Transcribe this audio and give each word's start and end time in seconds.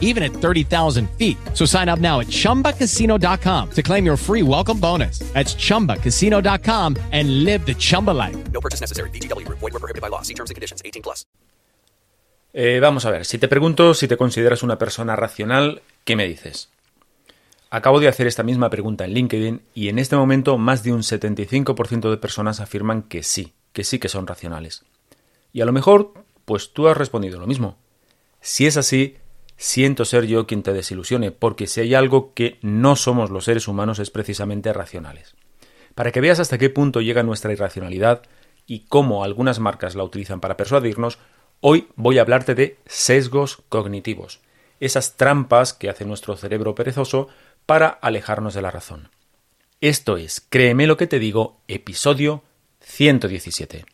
even 0.00 0.22
at 0.22 0.32
30,000 0.32 1.10
feet. 1.18 1.36
So 1.52 1.66
sign 1.66 1.90
up 1.90 1.98
now 1.98 2.20
at 2.20 2.28
chumbacasino.com 2.28 3.70
to 3.72 3.82
claim 3.82 4.06
your 4.06 4.16
free 4.16 4.42
welcome 4.42 4.80
bonus. 4.80 5.18
That's 5.34 5.54
chumbacasino.com 5.56 6.96
and 7.12 7.44
live 7.44 7.66
the 7.66 7.74
Chumba 7.74 8.12
life. 8.12 8.36
No 8.52 8.60
purchase 8.60 8.80
necessary. 8.80 9.10
VGW 9.10 9.44
Group. 9.44 9.58
Void 9.58 9.72
were 9.74 9.80
prohibited 9.80 10.00
by 10.00 10.08
law. 10.08 10.22
See 10.22 10.34
terms 10.34 10.50
and 10.50 10.54
conditions. 10.54 10.80
18 10.84 11.02
plus. 11.02 11.26
Eh, 12.56 12.78
vamos 12.80 13.04
a 13.04 13.10
ver, 13.10 13.24
si 13.24 13.38
te 13.38 13.48
pregunto 13.48 13.94
si 13.94 14.06
te 14.06 14.16
consideras 14.16 14.62
una 14.62 14.78
persona 14.78 15.16
racional, 15.16 15.82
¿qué 16.04 16.14
me 16.14 16.28
dices? 16.28 16.68
Acabo 17.68 17.98
de 17.98 18.06
hacer 18.06 18.28
esta 18.28 18.44
misma 18.44 18.70
pregunta 18.70 19.04
en 19.04 19.12
LinkedIn 19.12 19.62
y 19.74 19.88
en 19.88 19.98
este 19.98 20.14
momento 20.14 20.56
más 20.56 20.84
de 20.84 20.92
un 20.92 21.00
75% 21.00 22.08
de 22.08 22.16
personas 22.16 22.60
afirman 22.60 23.02
que 23.02 23.24
sí, 23.24 23.54
que 23.72 23.82
sí 23.82 23.98
que 23.98 24.08
son 24.08 24.28
racionales. 24.28 24.84
Y 25.52 25.62
a 25.62 25.64
lo 25.64 25.72
mejor, 25.72 26.14
pues 26.44 26.72
tú 26.72 26.86
has 26.86 26.96
respondido 26.96 27.40
lo 27.40 27.48
mismo. 27.48 27.76
Si 28.40 28.66
es 28.66 28.76
así, 28.76 29.16
siento 29.56 30.04
ser 30.04 30.26
yo 30.26 30.46
quien 30.46 30.62
te 30.62 30.72
desilusione, 30.72 31.30
porque 31.30 31.66
si 31.66 31.80
hay 31.80 31.94
algo 31.94 32.34
que 32.34 32.58
no 32.62 32.96
somos 32.96 33.30
los 33.30 33.44
seres 33.44 33.68
humanos 33.68 33.98
es 33.98 34.10
precisamente 34.10 34.72
racionales. 34.72 35.34
Para 35.94 36.10
que 36.10 36.20
veas 36.20 36.40
hasta 36.40 36.58
qué 36.58 36.70
punto 36.70 37.00
llega 37.00 37.22
nuestra 37.22 37.52
irracionalidad 37.52 38.22
y 38.66 38.80
cómo 38.80 39.24
algunas 39.24 39.60
marcas 39.60 39.94
la 39.94 40.04
utilizan 40.04 40.40
para 40.40 40.56
persuadirnos, 40.56 41.18
hoy 41.60 41.88
voy 41.96 42.18
a 42.18 42.22
hablarte 42.22 42.54
de 42.54 42.78
sesgos 42.86 43.62
cognitivos, 43.68 44.40
esas 44.80 45.16
trampas 45.16 45.72
que 45.72 45.88
hace 45.88 46.04
nuestro 46.04 46.36
cerebro 46.36 46.74
perezoso 46.74 47.28
para 47.66 47.88
alejarnos 47.88 48.54
de 48.54 48.62
la 48.62 48.70
razón. 48.70 49.10
Esto 49.80 50.16
es, 50.16 50.40
créeme 50.48 50.86
lo 50.86 50.96
que 50.96 51.06
te 51.06 51.18
digo, 51.18 51.60
episodio 51.68 52.42
117. 52.80 53.93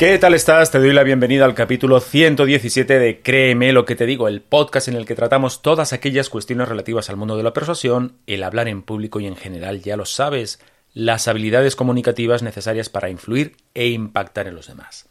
¿Qué 0.00 0.16
tal 0.16 0.32
estás? 0.32 0.70
Te 0.70 0.78
doy 0.78 0.94
la 0.94 1.02
bienvenida 1.02 1.44
al 1.44 1.54
capítulo 1.54 2.00
117 2.00 2.98
de 2.98 3.20
Créeme 3.20 3.70
lo 3.74 3.84
que 3.84 3.96
te 3.96 4.06
digo, 4.06 4.28
el 4.28 4.40
podcast 4.40 4.88
en 4.88 4.96
el 4.96 5.04
que 5.04 5.14
tratamos 5.14 5.60
todas 5.60 5.92
aquellas 5.92 6.30
cuestiones 6.30 6.70
relativas 6.70 7.10
al 7.10 7.18
mundo 7.18 7.36
de 7.36 7.42
la 7.42 7.52
persuasión, 7.52 8.16
el 8.26 8.42
hablar 8.42 8.66
en 8.68 8.80
público 8.80 9.20
y 9.20 9.26
en 9.26 9.36
general, 9.36 9.82
ya 9.82 9.98
lo 9.98 10.06
sabes, 10.06 10.58
las 10.94 11.28
habilidades 11.28 11.76
comunicativas 11.76 12.42
necesarias 12.42 12.88
para 12.88 13.10
influir 13.10 13.56
e 13.74 13.88
impactar 13.88 14.46
en 14.46 14.54
los 14.54 14.68
demás. 14.68 15.04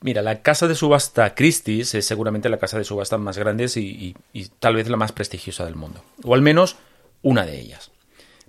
Mira, 0.00 0.22
la 0.22 0.40
casa 0.40 0.66
de 0.68 0.74
subasta 0.74 1.34
Christie's 1.34 1.94
es 1.94 2.06
seguramente 2.06 2.48
la 2.48 2.56
casa 2.56 2.78
de 2.78 2.84
subasta 2.84 3.18
más 3.18 3.36
grande 3.36 3.66
y, 3.76 3.80
y, 3.80 4.16
y 4.32 4.46
tal 4.58 4.76
vez 4.76 4.88
la 4.88 4.96
más 4.96 5.12
prestigiosa 5.12 5.66
del 5.66 5.76
mundo, 5.76 6.02
o 6.24 6.34
al 6.34 6.40
menos 6.40 6.76
una 7.20 7.44
de 7.44 7.60
ellas. 7.60 7.90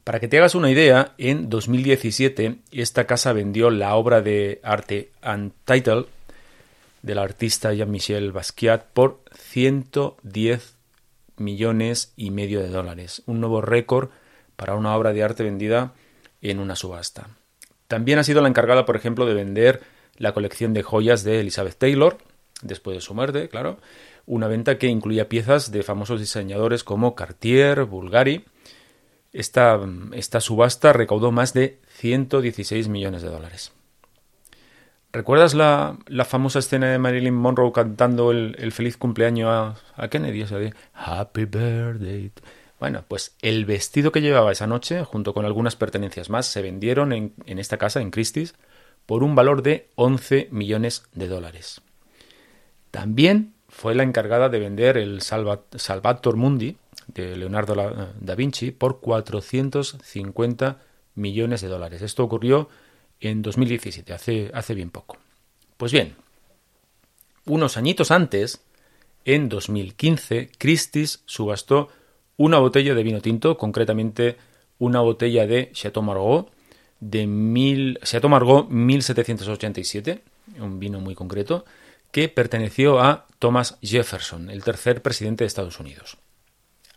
Para 0.07 0.21
que 0.21 0.29
te 0.29 0.37
hagas 0.37 0.55
una 0.55 0.71
idea, 0.71 1.15
en 1.17 1.49
2017 1.49 2.59
esta 2.71 3.05
casa 3.05 3.33
vendió 3.33 3.69
la 3.69 3.93
obra 3.95 4.21
de 4.21 4.61
arte 4.63 5.11
Untitled 5.21 6.05
del 7.01 7.17
artista 7.17 7.73
Jean-Michel 7.73 8.31
Basquiat 8.31 8.85
por 8.93 9.19
110 9.33 10.77
millones 11.35 12.13
y 12.15 12.31
medio 12.31 12.61
de 12.61 12.69
dólares, 12.69 13.21
un 13.25 13.41
nuevo 13.41 13.59
récord 13.59 14.07
para 14.55 14.75
una 14.75 14.95
obra 14.95 15.11
de 15.11 15.23
arte 15.23 15.43
vendida 15.43 15.91
en 16.41 16.59
una 16.59 16.77
subasta. 16.77 17.27
También 17.89 18.17
ha 18.17 18.23
sido 18.23 18.41
la 18.41 18.47
encargada, 18.47 18.85
por 18.85 18.95
ejemplo, 18.95 19.25
de 19.25 19.33
vender 19.33 19.81
la 20.15 20.31
colección 20.31 20.73
de 20.73 20.83
joyas 20.83 21.25
de 21.25 21.41
Elizabeth 21.41 21.77
Taylor, 21.77 22.17
después 22.61 22.95
de 22.95 23.01
su 23.01 23.13
muerte, 23.13 23.49
claro, 23.49 23.77
una 24.25 24.47
venta 24.47 24.77
que 24.77 24.87
incluía 24.87 25.27
piezas 25.27 25.69
de 25.69 25.83
famosos 25.83 26.21
diseñadores 26.21 26.85
como 26.85 27.13
Cartier, 27.13 27.83
Bulgari, 27.83 28.45
esta, 29.37 30.41
subasta 30.41 30.93
recaudó 30.93 31.31
más 31.31 31.53
de 31.53 31.79
116 31.97 32.87
millones 32.87 33.21
de 33.21 33.29
dólares. 33.29 33.71
¿Recuerdas 35.13 35.53
la, 35.53 35.97
famosa 36.25 36.59
escena 36.59 36.91
de 36.91 36.99
Marilyn 36.99 37.33
Monroe 37.33 37.71
cantando 37.71 38.31
el, 38.31 38.55
el 38.59 38.71
feliz 38.71 38.97
cumpleaños 38.97 39.77
a, 39.95 40.07
Kennedy? 40.09 40.45
Happy 40.93 41.45
Birthday. 41.45 42.31
Bueno, 42.79 43.03
pues 43.07 43.35
el 43.41 43.65
vestido 43.65 44.11
que 44.11 44.21
llevaba 44.21 44.51
esa 44.51 44.67
noche, 44.67 45.03
junto 45.03 45.33
con 45.33 45.45
algunas 45.45 45.75
pertenencias 45.75 46.29
más, 46.29 46.45
se 46.45 46.61
vendieron 46.61 47.11
en, 47.11 47.33
esta 47.45 47.77
casa, 47.77 48.01
en 48.01 48.11
Christie's, 48.11 48.55
por 49.05 49.23
un 49.23 49.35
valor 49.35 49.63
de 49.63 49.89
11 49.95 50.49
millones 50.51 51.03
de 51.13 51.27
dólares. 51.27 51.81
También 52.91 53.53
fue 53.69 53.95
la 53.95 54.03
encargada 54.03 54.49
de 54.49 54.59
vender 54.59 54.97
el 54.97 55.21
Salva, 55.21 55.61
Salvator 55.75 56.35
Mundi, 56.35 56.77
de 57.07 57.35
Leonardo 57.35 57.75
da 58.19 58.35
Vinci 58.35 58.71
por 58.71 58.99
450 58.99 60.81
millones 61.15 61.61
de 61.61 61.67
dólares. 61.67 62.01
Esto 62.01 62.23
ocurrió 62.23 62.69
en 63.19 63.41
2017, 63.41 64.13
hace, 64.13 64.51
hace 64.53 64.73
bien 64.73 64.89
poco. 64.89 65.17
Pues 65.77 65.91
bien, 65.91 66.15
unos 67.45 67.77
añitos 67.77 68.11
antes, 68.11 68.61
en 69.25 69.49
2015, 69.49 70.51
Christie's 70.57 71.21
subastó 71.25 71.89
una 72.37 72.59
botella 72.59 72.93
de 72.93 73.03
vino 73.03 73.21
tinto, 73.21 73.57
concretamente 73.57 74.37
una 74.79 75.01
botella 75.01 75.47
de 75.47 75.71
Chateau 75.73 76.03
Margaux 76.03 76.51
de 76.99 77.27
mil, 77.27 77.99
Chateau 78.03 78.29
Margaux 78.29 78.69
1787, 78.69 80.23
un 80.59 80.79
vino 80.79 80.99
muy 80.99 81.15
concreto, 81.15 81.65
que 82.11 82.29
perteneció 82.29 82.99
a 82.99 83.27
Thomas 83.39 83.77
Jefferson, 83.81 84.49
el 84.49 84.63
tercer 84.63 85.01
presidente 85.01 85.43
de 85.43 85.47
Estados 85.47 85.79
Unidos. 85.79 86.17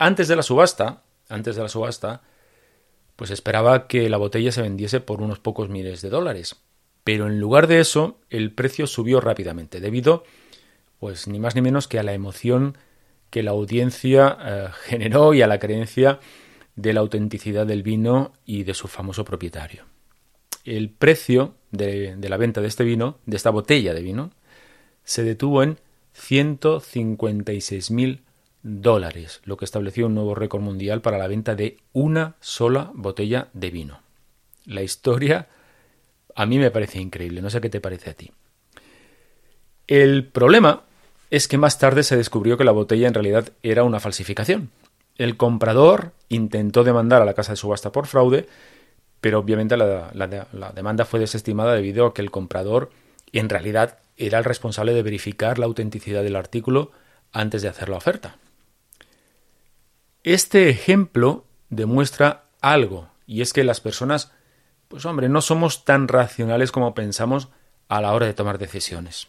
Antes 0.01 0.27
de 0.27 0.35
la 0.35 0.41
subasta, 0.41 1.03
antes 1.29 1.55
de 1.55 1.61
la 1.61 1.69
subasta, 1.69 2.23
pues 3.15 3.29
esperaba 3.29 3.85
que 3.85 4.09
la 4.09 4.17
botella 4.17 4.51
se 4.51 4.63
vendiese 4.63 4.99
por 4.99 5.21
unos 5.21 5.37
pocos 5.37 5.69
miles 5.69 6.01
de 6.01 6.09
dólares. 6.09 6.55
Pero 7.03 7.27
en 7.27 7.39
lugar 7.39 7.67
de 7.67 7.79
eso, 7.79 8.17
el 8.31 8.51
precio 8.51 8.87
subió 8.87 9.21
rápidamente, 9.21 9.79
debido, 9.79 10.23
pues 10.99 11.27
ni 11.27 11.37
más 11.37 11.53
ni 11.53 11.61
menos 11.61 11.87
que 11.87 11.99
a 11.99 12.03
la 12.03 12.13
emoción 12.13 12.79
que 13.29 13.43
la 13.43 13.51
audiencia 13.51 14.39
eh, 14.43 14.69
generó 14.85 15.35
y 15.35 15.43
a 15.43 15.47
la 15.47 15.59
creencia 15.59 16.19
de 16.75 16.93
la 16.93 17.01
autenticidad 17.01 17.67
del 17.67 17.83
vino 17.83 18.33
y 18.43 18.63
de 18.63 18.73
su 18.73 18.87
famoso 18.87 19.23
propietario. 19.23 19.85
El 20.63 20.89
precio 20.89 21.53
de, 21.69 22.15
de 22.15 22.29
la 22.29 22.37
venta 22.37 22.59
de 22.59 22.69
este 22.69 22.83
vino, 22.83 23.19
de 23.27 23.37
esta 23.37 23.51
botella 23.51 23.93
de 23.93 24.01
vino, 24.01 24.31
se 25.03 25.23
detuvo 25.23 25.61
en 25.61 25.77
156.000 26.15 28.21
dólares, 28.63 29.41
lo 29.43 29.57
que 29.57 29.65
estableció 29.65 30.07
un 30.07 30.15
nuevo 30.15 30.35
récord 30.35 30.61
mundial 30.61 31.01
para 31.01 31.17
la 31.17 31.27
venta 31.27 31.55
de 31.55 31.77
una 31.93 32.35
sola 32.39 32.91
botella 32.93 33.47
de 33.53 33.71
vino. 33.71 33.99
La 34.65 34.83
historia 34.83 35.47
A 36.35 36.45
mí 36.45 36.59
me 36.59 36.71
parece 36.71 36.99
increíble, 36.99 37.41
no 37.41 37.49
sé 37.49 37.59
qué 37.59 37.69
te 37.69 37.81
parece 37.81 38.11
a 38.11 38.13
ti. 38.13 38.31
El 39.87 40.25
problema 40.25 40.83
es 41.29 41.47
que 41.47 41.57
más 41.57 41.79
tarde 41.79 42.03
se 42.03 42.15
descubrió 42.15 42.57
que 42.57 42.63
la 42.63 42.71
botella 42.71 43.07
en 43.07 43.13
realidad 43.13 43.49
era 43.63 43.83
una 43.83 43.99
falsificación. 43.99 44.69
El 45.17 45.37
comprador 45.37 46.13
intentó 46.29 46.83
demandar 46.83 47.21
a 47.21 47.25
la 47.25 47.33
casa 47.33 47.53
de 47.53 47.57
subasta 47.57 47.91
por 47.91 48.07
fraude, 48.07 48.47
pero 49.19 49.39
obviamente 49.39 49.77
la, 49.77 50.11
la, 50.13 50.71
demanda 50.71 51.05
fue 51.05 51.19
desestimada 51.19 51.73
debido 51.73 52.05
a 52.05 52.13
que 52.13 52.21
el 52.21 52.31
comprador 52.31 52.91
en 53.31 53.49
realidad 53.49 53.99
era 54.17 54.37
el 54.37 54.43
responsable 54.43 54.93
de 54.93 55.03
verificar 55.03 55.59
la 55.59 55.67
autenticidad 55.67 56.23
del 56.23 56.35
artículo 56.35 56.91
antes 57.31 57.61
de 57.61 57.69
hacer 57.69 57.89
la 57.89 57.97
oferta. 57.97 58.37
Este 60.23 60.69
ejemplo 60.69 61.45
demuestra 61.69 62.45
algo, 62.61 63.09
y 63.25 63.41
es 63.41 63.53
que 63.53 63.63
las 63.63 63.81
personas, 63.81 64.31
pues 64.87 65.05
hombre, 65.05 65.29
no 65.29 65.41
somos 65.41 65.83
tan 65.83 66.07
racionales 66.07 66.71
como 66.71 66.93
pensamos 66.93 67.49
a 67.87 68.01
la 68.01 68.13
hora 68.13 68.27
de 68.27 68.33
tomar 68.33 68.59
decisiones. 68.59 69.27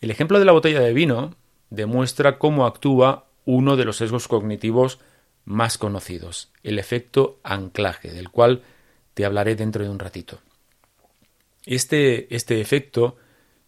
El 0.00 0.12
ejemplo 0.12 0.38
de 0.38 0.44
la 0.44 0.52
botella 0.52 0.80
de 0.80 0.92
vino 0.92 1.34
demuestra 1.70 2.38
cómo 2.38 2.66
actúa 2.66 3.26
uno 3.46 3.76
de 3.76 3.84
los 3.84 3.96
sesgos 3.96 4.28
cognitivos 4.28 5.00
más 5.44 5.76
conocidos, 5.76 6.52
el 6.62 6.78
efecto 6.78 7.40
anclaje, 7.42 8.12
del 8.12 8.30
cual 8.30 8.62
te 9.14 9.24
hablaré 9.24 9.56
dentro 9.56 9.82
de 9.82 9.90
un 9.90 9.98
ratito. 9.98 10.38
Este, 11.66 12.34
este 12.34 12.60
efecto 12.60 13.16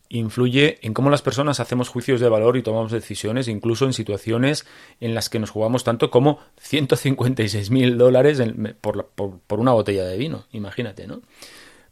influye 0.08 0.79
en 0.82 0.94
cómo 0.94 1.11
las 1.11 1.23
personas 1.23 1.61
hacemos 1.61 1.88
juicios 1.88 2.20
de 2.20 2.29
valor 2.29 2.56
y 2.56 2.62
tomamos 2.62 2.93
decisiones, 2.93 3.49
incluso 3.49 3.85
en 3.87 3.93
situaciones 3.93 4.67
en 5.00 5.14
las 5.14 5.29
que 5.29 5.38
nos 5.38 5.50
jugamos 5.50 5.85
tanto 5.85 6.11
como 6.11 6.38
156 6.61 7.70
mil 7.70 7.99
dólares 7.99 8.43
por, 8.81 9.08
una 9.49 9.73
botella 9.73 10.05
de 10.05 10.17
vino. 10.17 10.47
Imagínate, 10.53 11.06
¿no? 11.06 11.23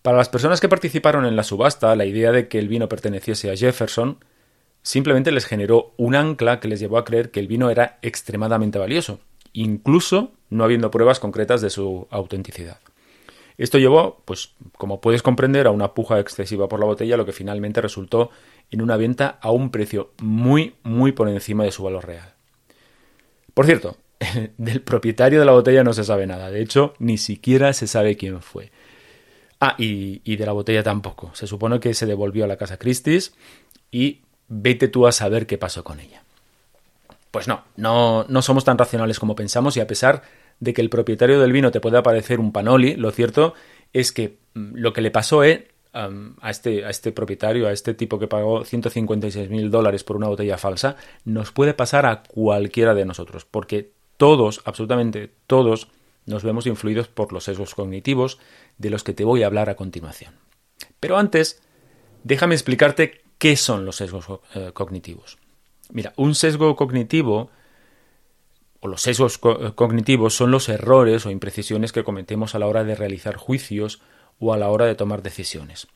Para 0.03 0.19
las 0.19 0.29
personas 0.29 0.61
que 0.61 0.69
participaron 0.69 1.25
en 1.25 1.37
la 1.37 1.45
subasta, 1.45 1.97
la 1.97 2.05
idea 2.05 2.31
de 2.31 2.47
que 2.49 2.59
el 2.59 2.69
vino 2.69 2.89
perteneciese 2.89 3.51
a 3.51 3.57
Jefferson 3.57 4.19
simplemente 4.83 5.33
les 5.33 5.47
generó 5.47 5.95
un 5.97 6.15
ancla 6.15 6.61
que 6.61 6.69
les 6.69 6.79
llevó 6.79 6.99
a 6.99 7.05
creer 7.05 7.31
que 7.31 7.41
el 7.41 7.49
vino 7.49 7.71
era 7.71 7.99
extremadamente 8.03 8.79
valioso, 8.79 9.21
incluso 9.55 10.33
no 10.51 10.63
habiendo 10.63 10.91
pruebas 10.91 11.21
concretas 11.21 11.63
de 11.63 11.71
su 11.71 12.07
autenticidad. 12.11 12.79
Esto 13.57 13.79
llevó, 13.79 14.23
pues, 14.25 14.55
como 14.77 15.01
puedes 15.01 15.23
comprender, 15.23 15.67
a 15.67 15.71
una 15.71 15.95
puja 15.95 16.19
excesiva 16.19 16.69
por 16.69 16.81
la 16.81 16.87
botella, 16.87 17.17
lo 17.17 17.25
que 17.25 17.33
finalmente 17.33 17.81
resultó 17.81 18.31
en 18.71 18.83
una 18.83 18.97
venta 18.97 19.39
a 19.41 19.51
un 19.51 19.71
precio 19.71 20.11
muy, 20.21 20.75
muy 20.83 21.13
por 21.13 21.29
encima 21.29 21.65
de 21.65 21.71
su 21.71 21.85
valor 21.85 22.07
real. 22.07 22.35
Por 23.55 23.67
cierto, 23.67 23.97
del 24.59 24.83
propietario 24.83 25.39
de 25.39 25.47
la 25.47 25.53
botella 25.53 25.85
no 25.85 25.93
se 25.93 26.05
sabe 26.05 26.27
nada. 26.27 26.51
De 26.51 26.63
hecho, 26.63 26.95
ni 26.99 27.17
siquiera 27.17 27.73
se 27.73 27.87
sabe 27.87 28.17
quién 28.17 28.43
fue. 28.43 28.73
Ah, 29.61 29.77
y, 29.79 30.37
de 30.37 30.47
la 30.47 30.53
botella 30.53 30.83
tampoco. 30.83 31.31
Se 31.35 31.47
supone 31.47 31.79
que 31.79 31.95
se 31.95 32.07
devolvió 32.07 32.45
a 32.45 32.49
la 32.49 32.57
casa 32.57 32.77
Christie's 32.77 33.35
y 33.91 34.23
vete 34.49 34.89
tú 34.89 35.07
a 35.07 35.13
saber 35.13 35.47
qué 35.47 35.59
pasó 35.59 35.85
con 35.85 36.01
ella. 36.01 36.23
Pues 37.31 37.49
no, 37.49 37.65
no, 37.77 38.27
no 38.29 38.43
somos 38.43 38.65
tan 38.65 38.79
racionales 38.79 39.19
como 39.19 39.35
pensamos 39.35 39.77
y 39.77 39.81
a 39.81 39.87
pesar 39.87 40.23
que 40.61 40.81
el 40.81 40.91
propietario 40.91 41.41
del 41.41 41.53
vino 41.53 41.71
te 41.71 41.81
pueda 41.81 42.03
parecer 42.03 42.41
un 42.41 42.53
panoli, 42.53 42.97
lo 42.97 43.11
cierto 43.11 43.55
es 43.93 44.13
que 44.13 44.39
mm, 44.55 44.75
lo 44.75 44.93
que 44.93 45.01
le 45.01 45.11
pasó 45.11 45.45
eh, 45.45 45.69
a, 45.93 46.51
este, 46.51 46.85
a 46.85 46.91
este 46.91 47.13
propietario, 47.13 47.69
a 47.69 47.73
este 47.73 47.95
tipo 47.95 48.19
que 48.19 48.27
pagó 48.27 48.65
156 48.65 49.49
mil 49.51 49.71
dólares 49.71 50.03
por 50.03 50.17
una 50.17 50.29
botella 50.29 50.59
falsa, 50.59 50.97
nos 51.25 51.53
puede 51.53 51.75
pasar 51.75 52.07
a 52.07 52.23
cualquiera 52.23 52.95
de 52.95 53.05
nosotros, 53.05 53.45
porque 53.45 53.93
todos, 54.17 54.63
absolutamente 54.65 55.31
todos, 55.47 55.89
nos 56.27 56.43
vemos 56.43 56.67
influidos 56.67 57.09
por 57.09 57.33
los 57.33 57.45
sesgos 57.45 57.75
cognitivos 57.75 58.39
de 58.79 58.91
los 58.91 59.05
que 59.05 59.13
te 59.13 59.25
voy 59.25 59.43
a 59.43 59.47
hablar 59.47 59.71
a 59.71 59.77
continuación. 59.77 60.35
Pero 60.99 61.19
antes, 61.19 61.63
déjame 62.25 62.55
explicarte 62.55 63.25
¿Qué 63.45 63.57
son 63.57 63.85
los 63.85 63.97
sesgos 63.97 64.27
eh, 64.55 64.71
cognitivos? 64.73 65.39
Mira, 65.91 66.15
un 66.17 66.35
sesgo 66.35 66.77
cognitivo 66.77 67.51
o 68.85 68.89
los 68.89 69.03
sesgos 69.03 69.41
eh, 69.43 69.73
cognitivos 69.75 70.35
son 70.35 70.51
los 70.51 70.69
errores 70.69 71.25
o 71.25 71.31
imprecisiones 71.31 71.93
que 71.93 72.05
cometemos 72.05 72.55
a 72.55 72.59
la 72.59 72.67
hora 72.67 72.85
de 72.85 72.95
realizar 72.95 73.37
juicios 73.37 74.03
o 74.39 74.53
a 74.53 74.59
la 74.59 74.69
hora 74.69 74.85
de 74.87 74.95
tomar 74.95 75.23
decisiones. 75.23 75.87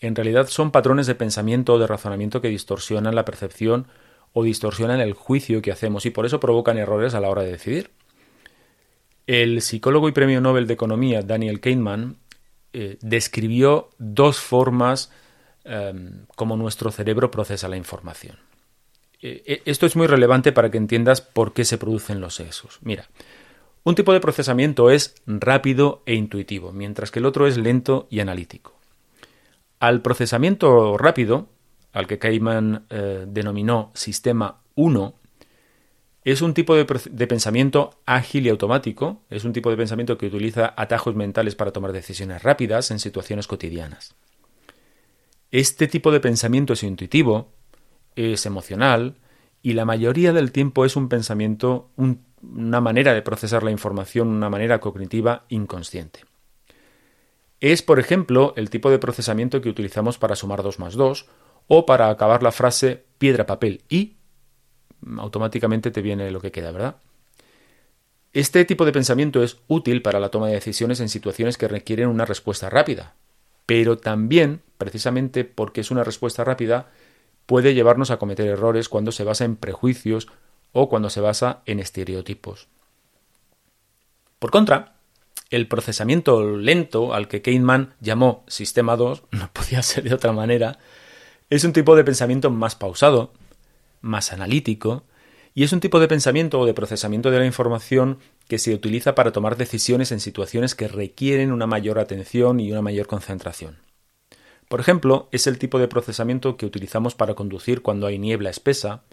En 0.00 0.16
realidad 0.16 0.48
son 0.48 0.70
patrones 0.70 1.06
de 1.06 1.14
pensamiento 1.14 1.74
o 1.74 1.78
de 1.78 1.86
razonamiento 1.86 2.40
que 2.40 2.48
distorsionan 2.48 3.14
la 3.14 3.24
percepción 3.24 3.86
o 4.32 4.42
distorsionan 4.42 5.00
el 5.00 5.12
juicio 5.12 5.62
que 5.62 5.70
hacemos 5.70 6.06
y 6.06 6.10
por 6.10 6.26
eso 6.26 6.40
provocan 6.40 6.76
errores 6.76 7.14
a 7.14 7.20
la 7.20 7.30
hora 7.30 7.42
de 7.42 7.52
decidir. 7.52 7.90
El 9.26 9.62
psicólogo 9.62 10.08
y 10.08 10.12
premio 10.12 10.40
Nobel 10.40 10.66
de 10.66 10.74
Economía 10.74 11.22
Daniel 11.22 11.60
Kahneman 11.60 12.16
eh, 12.72 12.98
describió 13.00 13.90
dos 13.98 14.40
formas 14.40 15.10
Em, 15.64 16.26
cómo 16.36 16.58
nuestro 16.58 16.90
cerebro 16.90 17.30
procesa 17.30 17.68
la 17.68 17.78
información. 17.78 18.36
E, 19.24 19.42
e, 19.46 19.62
esto 19.64 19.86
es 19.86 19.96
muy 19.96 20.06
relevante 20.06 20.52
para 20.52 20.70
que 20.70 20.76
entiendas 20.76 21.22
por 21.22 21.54
qué 21.54 21.64
se 21.64 21.78
producen 21.78 22.20
los 22.20 22.34
sesgos. 22.34 22.78
Mira, 22.82 23.08
un 23.82 23.94
tipo 23.94 24.12
de 24.12 24.20
procesamiento 24.20 24.90
es 24.90 25.14
rápido 25.26 26.02
e 26.04 26.14
intuitivo, 26.14 26.72
mientras 26.72 27.10
que 27.10 27.20
el 27.20 27.24
otro 27.24 27.46
es 27.46 27.56
lento 27.56 28.06
y 28.10 28.20
analítico. 28.20 28.74
Al 29.80 30.02
procesamiento 30.02 30.98
rápido, 30.98 31.48
al 31.94 32.06
que 32.06 32.18
Kahneman 32.18 32.84
eh, 32.90 33.24
denominó 33.26 33.92
sistema 33.94 34.60
1, 34.74 35.14
es 36.24 36.42
un 36.42 36.52
tipo 36.52 36.74
de, 36.74 36.84
pensamiento 37.26 37.98
ágil 38.04 38.44
y 38.44 38.50
automático, 38.50 39.22
es 39.30 39.44
un 39.44 39.54
tipo 39.54 39.70
de 39.70 39.76
pensamiento 39.78 40.18
que 40.18 40.26
utiliza 40.26 40.74
atajos 40.76 41.14
mentales 41.14 41.54
para 41.54 41.70
tomar 41.70 41.92
decisiones 41.92 42.42
rápidas 42.42 42.90
en 42.90 42.98
situaciones 42.98 43.46
cotidianas. 43.46 44.14
Este 45.50 45.86
tipo 45.86 46.12
de 46.12 46.20
pensamiento 46.20 46.74
es 46.74 46.82
intuitivo, 46.82 47.52
es 48.16 48.46
emocional, 48.46 49.16
y 49.62 49.72
la 49.72 49.84
mayoría 49.84 50.32
del 50.32 50.52
tiempo 50.52 50.84
es 50.84 50.94
un 50.94 51.08
pensamiento, 51.08 51.90
una 51.96 52.80
manera 52.80 53.14
de 53.14 53.22
procesar 53.22 53.62
la 53.62 53.70
información, 53.70 54.28
una 54.28 54.50
manera 54.50 54.80
cognitiva 54.80 55.44
inconsciente. 55.48 56.20
Es, 57.60 57.80
por 57.80 57.98
ejemplo, 57.98 58.52
el 58.56 58.68
tipo 58.68 58.90
de 58.90 58.98
procesamiento 58.98 59.62
que 59.62 59.70
utilizamos 59.70 60.18
para 60.18 60.36
sumar 60.36 60.62
2 60.62 60.78
más 60.78 60.94
2 60.94 61.26
o 61.66 61.86
para 61.86 62.10
acabar 62.10 62.42
la 62.42 62.52
frase 62.52 63.04
piedra, 63.16 63.46
papel 63.46 63.80
y 63.88 64.16
automáticamente 65.16 65.90
te 65.90 66.02
viene 66.02 66.30
lo 66.30 66.40
que 66.40 66.52
queda, 66.52 66.70
¿verdad? 66.70 66.96
Este 68.34 68.64
tipo 68.64 68.84
de 68.84 68.92
pensamiento 68.92 69.42
es 69.42 69.58
útil 69.68 70.02
para 70.02 70.20
la 70.20 70.28
toma 70.28 70.48
de 70.48 70.54
decisiones 70.54 71.00
en 71.00 71.08
situaciones 71.08 71.56
que 71.56 71.68
requieren 71.68 72.08
una 72.08 72.26
respuesta 72.26 72.68
rápida, 72.68 73.14
pero 73.64 73.96
también, 73.96 74.60
precisamente 74.76 75.44
porque 75.44 75.80
es 75.80 75.90
una 75.90 76.04
respuesta 76.04 76.44
rápida, 76.44 76.90
puede 77.46 77.74
llevarnos 77.74 78.10
a 78.10 78.18
cometer 78.18 78.46
errores 78.46 78.88
cuando 78.88 79.12
se 79.12 79.24
basa 79.24 79.44
en 79.44 79.56
prejuicios 79.56 80.28
o 80.72 80.88
cuando 80.88 81.10
se 81.10 81.20
basa 81.20 81.62
en 81.66 81.80
estereotipos. 81.80 82.68
Por 84.38 84.50
contra, 84.50 84.96
el 85.50 85.68
procesamiento 85.68 86.56
lento 86.56 87.14
al 87.14 87.28
que 87.28 87.42
Kahneman 87.42 87.94
llamó 88.00 88.44
Sistema 88.48 88.96
2, 88.96 89.22
no 89.30 89.50
podía 89.52 89.82
ser 89.82 90.04
de 90.04 90.14
otra 90.14 90.32
manera, 90.32 90.78
es 91.50 91.64
un 91.64 91.72
tipo 91.72 91.94
de 91.96 92.04
pensamiento 92.04 92.50
más 92.50 92.74
pausado, 92.74 93.32
más 94.00 94.32
analítico, 94.32 95.04
y 95.54 95.62
es 95.62 95.72
un 95.72 95.80
tipo 95.80 96.00
de 96.00 96.08
pensamiento 96.08 96.58
o 96.58 96.66
de 96.66 96.74
procesamiento 96.74 97.30
de 97.30 97.38
la 97.38 97.46
información 97.46 98.18
que 98.48 98.58
se 98.58 98.74
utiliza 98.74 99.14
para 99.14 99.30
tomar 99.30 99.56
decisiones 99.56 100.10
en 100.10 100.18
situaciones 100.18 100.74
que 100.74 100.88
requieren 100.88 101.52
una 101.52 101.68
mayor 101.68 102.00
atención 102.00 102.58
y 102.58 102.72
una 102.72 102.82
mayor 102.82 103.06
concentración. 103.06 103.78
Por 104.74 104.80
ejemplo, 104.80 105.28
es 105.30 105.46
el 105.46 105.60
tipo 105.60 105.78
de 105.78 105.86
procesamiento 105.86 106.56
que 106.56 106.66
utilizamos 106.66 107.14
para 107.14 107.34
conducir 107.34 107.80
cuando 107.80 108.08
hay 108.08 108.18
niebla 108.18 108.50
espesa 108.50 109.04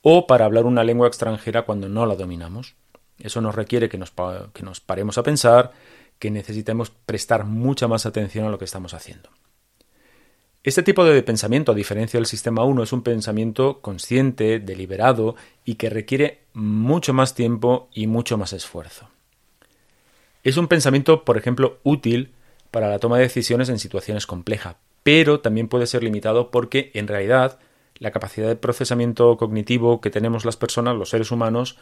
o 0.00 0.26
para 0.26 0.46
hablar 0.46 0.64
una 0.64 0.84
lengua 0.84 1.06
extranjera 1.06 1.66
cuando 1.66 1.90
no 1.90 2.06
la 2.06 2.14
dominamos. 2.14 2.76
Eso 3.18 3.42
nos 3.42 3.54
requiere 3.54 3.90
que 3.90 3.98
nos, 3.98 4.10
que 4.54 4.62
nos 4.62 4.80
paremos 4.80 5.18
a 5.18 5.22
pensar, 5.22 5.72
que 6.18 6.30
necesitemos 6.30 6.88
prestar 6.88 7.44
mucha 7.44 7.88
más 7.88 8.06
atención 8.06 8.46
a 8.46 8.48
lo 8.48 8.58
que 8.58 8.64
estamos 8.64 8.94
haciendo. 8.94 9.28
Este 10.64 10.82
tipo 10.82 11.04
de 11.04 11.22
pensamiento, 11.22 11.72
a 11.72 11.74
diferencia 11.74 12.16
del 12.16 12.24
sistema 12.24 12.64
1, 12.64 12.82
es 12.82 12.94
un 12.94 13.02
pensamiento 13.02 13.82
consciente, 13.82 14.60
deliberado 14.60 15.36
y 15.62 15.74
que 15.74 15.90
requiere 15.90 16.44
mucho 16.54 17.12
más 17.12 17.34
tiempo 17.34 17.90
y 17.92 18.06
mucho 18.06 18.38
más 18.38 18.54
esfuerzo. 18.54 19.10
Es 20.42 20.56
un 20.56 20.68
pensamiento, 20.68 21.22
por 21.26 21.36
ejemplo, 21.36 21.80
útil 21.82 22.32
para 22.70 22.88
la 22.88 22.98
toma 22.98 23.16
de 23.16 23.24
decisiones 23.24 23.68
en 23.68 23.78
situaciones 23.78 24.26
complejas, 24.26 24.76
pero 25.02 25.40
también 25.40 25.68
puede 25.68 25.86
ser 25.86 26.02
limitado 26.02 26.50
porque, 26.50 26.90
en 26.94 27.08
realidad, 27.08 27.58
la 27.98 28.10
capacidad 28.10 28.48
de 28.48 28.56
procesamiento 28.56 29.36
cognitivo 29.36 30.00
que 30.00 30.10
tenemos 30.10 30.44
las 30.44 30.56
personas, 30.56 30.96
los 30.96 31.10
seres 31.10 31.30
humanos, 31.30 31.76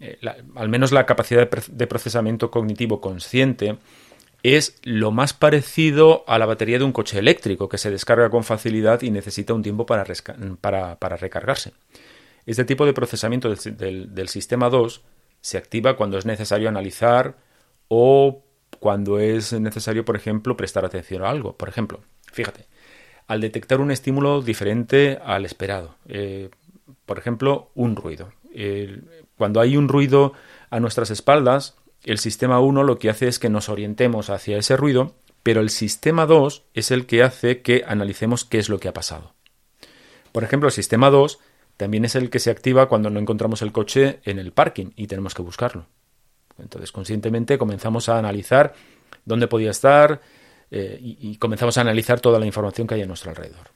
eh, 0.00 0.18
al 0.54 0.68
menos 0.68 0.92
la 0.92 1.06
capacidad 1.06 1.48
de 1.48 1.86
procesamiento 1.86 2.50
cognitivo 2.50 3.00
consciente, 3.00 3.78
es 4.44 4.78
lo 4.82 5.10
más 5.10 5.32
parecido 5.32 6.22
a 6.26 6.38
la 6.38 6.44
batería 6.44 6.78
de 6.78 6.84
un 6.84 6.92
coche 6.92 7.18
eléctrico 7.18 7.66
que 7.66 7.78
se 7.78 7.90
descarga 7.90 8.28
con 8.28 8.44
facilidad 8.44 9.00
y 9.00 9.10
necesita 9.10 9.54
un 9.54 9.62
tiempo 9.62 9.86
para, 9.86 10.04
recargarse. 10.04 11.72
Este 12.44 12.66
tipo 12.66 12.84
de 12.84 12.92
procesamiento 12.92 13.48
del, 13.48 14.14
del, 14.14 14.28
sistema 14.28 14.68
2 14.68 15.02
se 15.40 15.56
activa 15.56 15.96
cuando 15.96 16.18
es 16.18 16.26
necesario 16.26 16.68
analizar 16.68 17.38
o 17.88 18.43
cuando 18.84 19.18
es 19.18 19.54
necesario, 19.54 20.04
por 20.04 20.14
ejemplo, 20.14 20.58
prestar 20.58 20.84
atención 20.84 21.22
a 21.22 21.30
algo. 21.30 21.56
Por 21.56 21.70
ejemplo, 21.70 22.02
fíjate, 22.30 22.66
al 23.26 23.40
detectar 23.40 23.80
un 23.80 23.90
estímulo 23.90 24.42
diferente 24.42 25.18
al 25.24 25.46
esperado. 25.46 25.96
Eh, 26.06 26.50
por 27.06 27.16
ejemplo, 27.16 27.70
un 27.74 27.96
ruido. 27.96 28.34
cuando 29.38 29.62
hay 29.62 29.78
un 29.78 29.88
ruido 29.88 30.34
a 30.68 30.80
nuestras 30.80 31.10
espaldas, 31.10 31.76
el 32.02 32.18
sistema 32.18 32.60
1 32.60 32.82
lo 32.82 32.98
que 32.98 33.08
hace 33.08 33.26
es 33.26 33.38
que 33.38 33.48
nos 33.48 33.70
orientemos 33.70 34.28
hacia 34.28 34.58
ese 34.58 34.76
ruido, 34.76 35.14
pero 35.42 35.62
el 35.62 35.70
sistema 35.70 36.26
2 36.26 36.64
es 36.74 36.90
el 36.90 37.06
que 37.06 37.22
hace 37.22 37.62
que 37.62 37.84
analicemos 37.86 38.44
qué 38.44 38.58
es 38.58 38.68
lo 38.68 38.80
que 38.80 38.88
ha 38.88 38.92
pasado. 38.92 39.32
Por 40.30 40.44
ejemplo, 40.44 40.68
el 40.68 40.74
sistema 40.74 41.08
2 41.08 41.38
también 41.78 42.04
es 42.04 42.16
el 42.16 42.28
que 42.28 42.38
se 42.38 42.50
activa 42.50 42.90
cuando 42.90 43.08
no 43.08 43.18
encontramos 43.18 43.62
el 43.62 43.72
coche 43.72 44.20
en 44.24 44.38
el 44.38 44.52
parking 44.52 44.90
y 44.94 45.06
tenemos 45.06 45.32
que 45.32 45.40
buscarlo. 45.40 45.86
Entonces, 46.58 46.92
conscientemente 46.92 47.58
comenzamos 47.58 48.08
a 48.08 48.18
analizar 48.18 48.74
dónde 49.24 49.48
podía 49.48 49.70
estar 49.70 50.20
eh, 50.70 50.98
y, 51.00 51.36
comenzamos 51.36 51.78
a 51.78 51.82
analizar 51.82 52.20
toda 52.20 52.38
la 52.38 52.46
información 52.46 52.86
que 52.86 52.94
hay 52.94 53.02
a 53.02 53.06
nuestro 53.06 53.30
alrededor. 53.30 53.68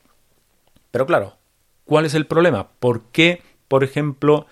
Pero 0.90 1.06
claro, 1.06 1.36
¿cuál 1.84 2.06
es 2.06 2.14
el 2.14 2.26
problema? 2.26 2.68
¿Por 2.80 3.02
qué, 3.12 3.42
por 3.68 3.84
ejemplo, 3.84 4.46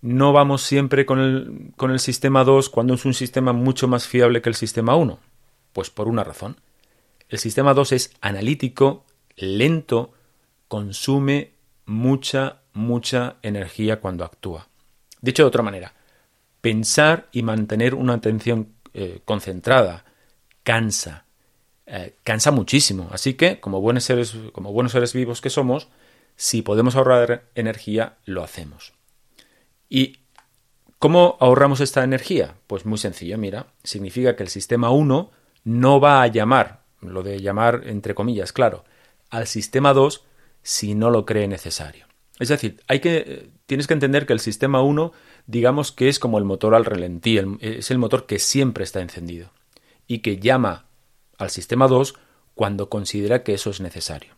no 0.00 0.32
vamos 0.32 0.62
siempre 0.62 1.04
con 1.06 1.18
el, 1.18 1.72
con 1.76 1.90
el 1.90 1.98
sistema 1.98 2.44
2 2.44 2.68
cuando 2.68 2.94
es 2.94 3.04
un 3.04 3.14
sistema 3.14 3.52
mucho 3.52 3.88
más 3.88 4.06
fiable 4.06 4.42
que 4.42 4.48
el 4.48 4.54
sistema 4.54 4.94
1? 4.94 5.18
Pues 5.72 5.90
por 5.90 6.08
una 6.08 6.24
razón. 6.24 6.60
El 7.28 7.38
sistema 7.38 7.74
2 7.74 7.92
es 7.92 8.14
analítico, 8.20 9.04
lento, 9.36 10.12
consume 10.68 11.52
mucha, 11.86 12.60
mucha 12.72 13.36
energía 13.42 14.00
cuando 14.00 14.24
actúa. 14.24 14.68
Dicho 15.20 15.42
de 15.42 15.48
otra 15.48 15.62
manera, 15.62 15.94
pensar 16.60 17.28
y 17.32 17.42
mantener 17.42 17.94
una 17.94 18.14
atención 18.14 18.74
eh, 18.94 19.20
concentrada 19.24 20.04
cansa, 20.62 21.24
eh, 21.86 22.16
cansa 22.22 22.50
muchísimo. 22.50 23.08
Así 23.12 23.34
que, 23.34 23.60
como 23.60 23.80
buenos, 23.80 24.04
seres, 24.04 24.36
como 24.52 24.72
buenos 24.72 24.92
seres 24.92 25.12
vivos 25.12 25.40
que 25.40 25.50
somos, 25.50 25.88
si 26.36 26.62
podemos 26.62 26.96
ahorrar 26.96 27.44
energía, 27.54 28.16
lo 28.24 28.42
hacemos. 28.42 28.92
¿Y 29.88 30.20
cómo 30.98 31.36
ahorramos 31.40 31.80
esta 31.80 32.04
energía? 32.04 32.54
Pues 32.66 32.86
muy 32.86 32.98
sencillo, 32.98 33.36
mira, 33.38 33.66
significa 33.82 34.36
que 34.36 34.42
el 34.42 34.48
sistema 34.48 34.90
1 34.90 35.30
no 35.64 36.00
va 36.00 36.22
a 36.22 36.26
llamar, 36.28 36.84
lo 37.00 37.22
de 37.22 37.40
llamar 37.40 37.82
entre 37.86 38.14
comillas, 38.14 38.52
claro, 38.52 38.84
al 39.28 39.46
sistema 39.46 39.92
2 39.92 40.24
si 40.62 40.94
no 40.94 41.10
lo 41.10 41.26
cree 41.26 41.48
necesario. 41.48 42.06
Es 42.38 42.48
decir, 42.48 42.80
hay 42.88 43.00
que, 43.00 43.50
tienes 43.66 43.86
que 43.86 43.94
entender 43.94 44.26
que 44.26 44.32
el 44.32 44.40
sistema 44.40 44.82
1, 44.82 45.12
digamos 45.46 45.92
que 45.92 46.08
es 46.08 46.18
como 46.18 46.38
el 46.38 46.44
motor 46.44 46.74
al 46.74 46.84
relentí, 46.84 47.40
es 47.60 47.90
el 47.90 47.98
motor 47.98 48.26
que 48.26 48.38
siempre 48.38 48.84
está 48.84 49.00
encendido 49.00 49.50
y 50.06 50.18
que 50.18 50.38
llama 50.38 50.86
al 51.38 51.50
sistema 51.50 51.88
2 51.88 52.14
cuando 52.54 52.88
considera 52.88 53.42
que 53.42 53.54
eso 53.54 53.70
es 53.70 53.80
necesario. 53.80 54.34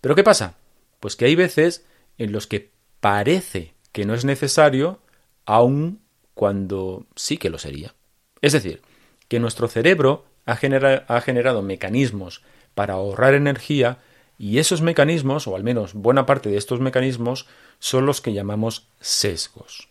Pero 0.00 0.14
¿qué 0.14 0.24
pasa? 0.24 0.56
Pues 1.00 1.16
que 1.16 1.26
hay 1.26 1.36
veces 1.36 1.84
en 2.18 2.32
los 2.32 2.46
que 2.46 2.70
parece 3.00 3.74
que 3.92 4.04
no 4.04 4.14
es 4.14 4.24
necesario, 4.24 5.00
aun 5.44 6.00
cuando 6.34 7.06
sí 7.14 7.36
que 7.36 7.50
lo 7.50 7.58
sería. 7.58 7.94
Es 8.40 8.52
decir, 8.52 8.82
que 9.28 9.38
nuestro 9.38 9.68
cerebro 9.68 10.24
ha, 10.46 10.52
ha 10.52 11.20
generado 11.20 11.62
mecanismos 11.62 12.42
para 12.74 12.94
ahorrar 12.94 13.34
energía 13.34 13.98
y 14.38 14.58
esos 14.58 14.82
mecanismos, 14.82 15.46
o 15.46 15.54
al 15.54 15.62
menos 15.62 15.94
buena 15.94 16.26
parte 16.26 16.48
de 16.48 16.56
estos 16.56 16.80
mecanismos, 16.80 17.46
son 17.78 18.06
los 18.06 18.20
que 18.20 18.32
llamamos 18.32 18.88
sesgos. 19.00 19.88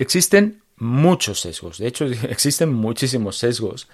Existen 0.00 0.62
muchos 0.76 1.40
sesgos, 1.40 1.76
de 1.76 1.86
hecho 1.86 2.06
existen 2.30 2.72
muchísimos 2.72 3.36
sesgos, 3.36 3.86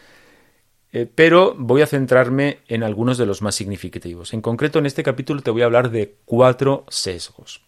eh, 0.93 1.05
pero 1.13 1.57
voy 1.59 1.83
a 1.83 1.87
centrarme 1.89 2.61
en 2.69 2.85
algunos 2.85 3.19
de 3.19 3.27
los 3.27 3.43
más 3.43 3.57
significativos. 3.57 4.33
En 4.33 4.41
concreto, 4.41 4.79
en 4.79 4.87
este 4.87 5.03
capítulo 5.03 5.43
te 5.43 5.51
voy 5.51 5.63
a 5.63 5.65
hablar 5.65 5.91
de 5.91 6.15
cuatro 6.25 6.87
sesgos. 6.89 7.61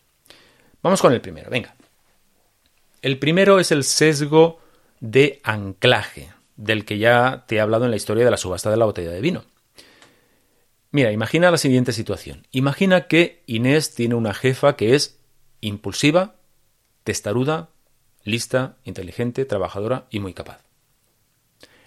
Vamos 0.84 1.02
con 1.02 1.12
el 1.12 1.20
primero, 1.20 1.50
venga. 1.50 1.74
El 3.02 3.18
primero 3.18 3.58
es 3.58 3.72
el 3.72 3.82
sesgo 3.82 4.60
de 5.00 5.40
anclaje, 5.42 6.32
del 6.56 6.84
que 6.84 6.98
ya 6.98 7.44
te 7.48 7.56
he 7.56 7.60
hablado 7.60 7.86
en 7.86 7.90
la 7.90 7.96
historia 7.96 8.24
de 8.24 8.30
la 8.30 8.36
subasta 8.36 8.70
de 8.70 8.76
la 8.76 8.84
botella 8.84 9.10
de 9.10 9.20
vino. 9.20 9.46
Mira, 10.92 11.10
imagina 11.10 11.50
la 11.50 11.58
siguiente 11.58 11.92
situación. 11.92 12.46
Imagina 12.52 13.08
que 13.08 13.42
Inés 13.46 13.96
tiene 13.96 14.14
una 14.14 14.32
jefa 14.32 14.76
que 14.76 14.94
es 14.94 15.18
impulsiva, 15.60 16.36
testaruda, 17.02 17.70
lista, 18.28 18.76
inteligente, 18.84 19.44
trabajadora 19.44 20.06
y 20.10 20.20
muy 20.20 20.34
capaz. 20.34 20.62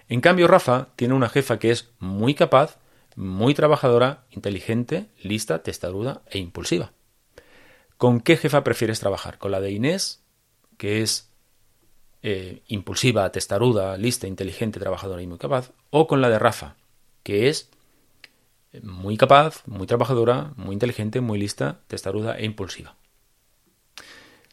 En 0.07 0.21
cambio, 0.21 0.48
Rafa 0.48 0.89
tiene 0.95 1.13
una 1.13 1.29
jefa 1.29 1.60
que 1.60 1.71
es 1.71 1.89
muy 2.00 2.36
capaz, 2.36 2.79
muy 3.15 3.53
trabajadora, 3.53 4.25
inteligente, 4.31 5.07
lista, 5.21 5.63
testaruda 5.63 6.21
e 6.29 6.39
impulsiva. 6.39 6.91
¿Con 7.98 8.19
qué 8.19 8.36
jefa 8.36 8.63
prefieres 8.63 9.00
trabajar? 9.00 9.38
¿Con 9.38 9.51
la 9.51 9.62
de 9.62 9.71
Inés, 9.71 10.24
que 10.77 11.01
es 11.01 11.29
eh, 12.24 12.62
impulsiva, 12.67 13.31
testaruda, 13.31 13.98
lista, 13.98 14.27
inteligente, 14.27 14.79
trabajadora 14.79 15.21
y 15.21 15.27
muy 15.27 15.38
capaz? 15.38 15.71
¿O 15.91 16.07
con 16.07 16.19
la 16.19 16.29
de 16.29 16.39
Rafa, 16.39 16.75
que 17.24 17.48
es 17.48 17.69
muy 18.81 19.17
capaz, 19.17 19.63
muy 19.67 19.86
trabajadora, 19.86 20.53
muy 20.55 20.74
inteligente, 20.74 21.21
muy 21.21 21.39
lista, 21.39 21.81
testaruda 21.88 22.38
e 22.38 22.45
impulsiva. 22.45 22.95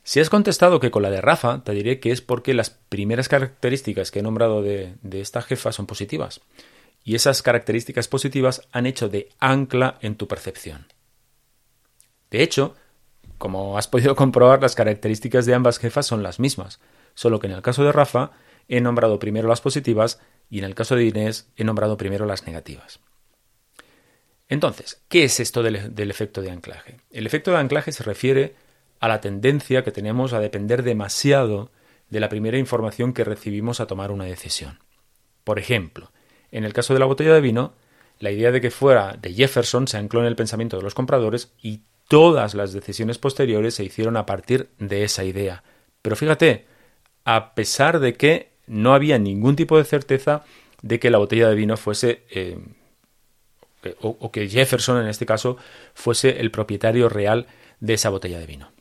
Si 0.09 0.21
has 0.21 0.31
contestado 0.31 0.81
que 0.81 0.91
con 0.91 1.03
la 1.03 1.11
de 1.11 1.21
Rafa, 1.21 1.63
te 1.65 1.73
diré 1.73 2.01
que 2.01 2.13
es 2.13 2.23
porque 2.23 2.55
las 2.55 2.71
primeras 2.71 3.29
características 3.29 4.11
que 4.11 4.21
he 4.21 4.23
nombrado 4.23 4.63
de, 4.63 4.95
de 5.03 5.21
esta 5.21 5.43
jefa 5.43 5.71
son 5.71 5.85
positivas. 5.85 6.41
Y 7.05 7.15
esas 7.15 7.43
características 7.43 8.09
positivas 8.09 8.67
han 8.73 8.87
hecho 8.87 9.11
de 9.11 9.29
ancla 9.39 9.99
en 10.01 10.15
tu 10.15 10.27
percepción. 10.27 10.87
De 12.31 12.43
hecho, 12.43 12.75
como 13.37 13.77
has 13.77 13.87
podido 13.87 14.17
comprobar, 14.17 14.63
las 14.63 14.75
características 14.75 15.45
de 15.45 15.53
ambas 15.53 15.79
jefas 15.79 16.07
son 16.07 16.23
las 16.23 16.41
mismas, 16.41 16.81
solo 17.13 17.39
que 17.39 17.49
en 17.49 17.53
el 17.53 17.61
caso 17.61 17.85
de 17.85 17.93
Rafa 17.93 18.31
he 18.67 18.81
nombrado 18.81 19.19
primero 19.19 19.47
las 19.47 19.61
positivas 19.61 20.23
y 20.49 20.61
en 20.61 20.65
el 20.65 20.75
caso 20.75 20.97
de 20.97 21.05
Inés 21.05 21.51
he 21.55 21.65
nombrado 21.65 21.99
primero 21.99 22.25
las 22.25 22.47
negativas. 22.47 23.01
Entonces, 24.49 25.03
¿qué 25.09 25.25
es 25.25 25.39
esto 25.39 25.63
del, 25.63 25.77
efecto 26.11 26.41
de 26.41 26.51
anclaje? 26.51 26.97
El 27.11 27.27
efecto 27.27 27.51
de 27.51 27.59
anclaje 27.59 27.93
se 27.93 28.05
refiere 28.05 28.55
a 29.01 29.09
la 29.09 29.21
tendencia 29.21 29.85
que 29.85 29.93
tenemos 29.93 30.33
a 30.33 30.41
depender 30.41 30.83
demasiado 30.83 31.71
de 32.11 32.21
la 32.21 32.29
primera 32.29 32.59
información 32.59 33.13
que 33.13 33.25
recibimos 33.25 33.81
a 33.81 33.87
tomar 33.87 34.11
una 34.11 34.25
decisión. 34.25 34.79
Por 35.45 35.59
ejemplo, 35.59 36.11
en 36.51 36.65
el 36.65 36.73
caso 36.73 36.95
de 36.95 37.01
la 37.01 37.07
botella 37.07 37.35
de 37.35 37.41
vino, 37.41 37.75
la 38.19 38.31
idea 38.31 38.51
de 38.51 38.61
que 38.61 38.71
fuera 38.71 39.17
de 39.21 39.33
Jefferson 39.33 39.87
se 39.87 39.99
ancló 39.99 40.21
en 40.21 40.27
el 40.27 40.37
pensamiento 40.37 40.77
de 40.77 40.83
los 40.83 40.95
compradores 40.95 41.53
y 41.63 41.83
todas 42.09 42.55
las 42.55 42.73
decisiones 42.73 43.19
posteriores 43.19 43.75
se 43.75 43.85
hicieron 43.85 44.17
a 44.17 44.27
partir 44.27 44.71
de 44.79 45.05
esa 45.05 45.25
idea. 45.25 45.63
Pero 46.03 46.17
fíjate, 46.17 46.67
a 47.25 47.55
pesar 47.55 48.01
de 48.01 48.15
que 48.15 48.51
no 48.67 48.95
había 48.95 49.19
ningún 49.19 49.57
tipo 49.57 49.77
de 49.77 49.85
certeza 49.85 50.45
de 50.83 50.99
que 50.99 51.11
la 51.11 51.19
botella 51.19 51.49
de 51.49 51.55
vino 51.55 51.77
fuese 51.77 52.25
eh, 52.31 52.59
o, 54.01 54.31
que 54.31 54.49
Jefferson 54.49 55.01
en 55.01 55.09
este 55.09 55.27
caso 55.27 55.57
fuese 55.95 56.41
el 56.41 56.51
propietario 56.51 57.09
real 57.09 57.47
de 57.81 57.95
esa 57.95 58.11
botella 58.11 58.39
de 58.39 58.47
vino. 58.47 58.73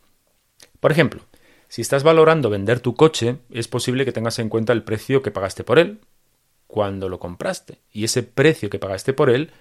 Por 0.80 0.92
ejemplo, 0.92 1.24
si 1.68 1.82
estás 1.82 2.04
valorando 2.04 2.50
vender 2.50 2.80
tu 2.80 2.96
coche, 2.96 3.38
es 3.52 3.68
posible 3.68 4.06
que 4.06 4.12
tengas 4.12 4.40
en 4.40 4.50
cuenta 4.50 4.74
el 4.74 4.84
precio 4.84 5.22
que 5.22 5.32
pagaste 5.32 5.64
por 5.64 5.80
él 5.80 6.00
cuando 6.68 7.10
lo 7.10 7.20
compraste. 7.20 7.80
Y 7.92 8.04
ese 8.04 8.24
precio 8.24 8.70
que 8.70 8.80
pagaste 8.80 9.14
por 9.14 9.30
él, 9.30 9.52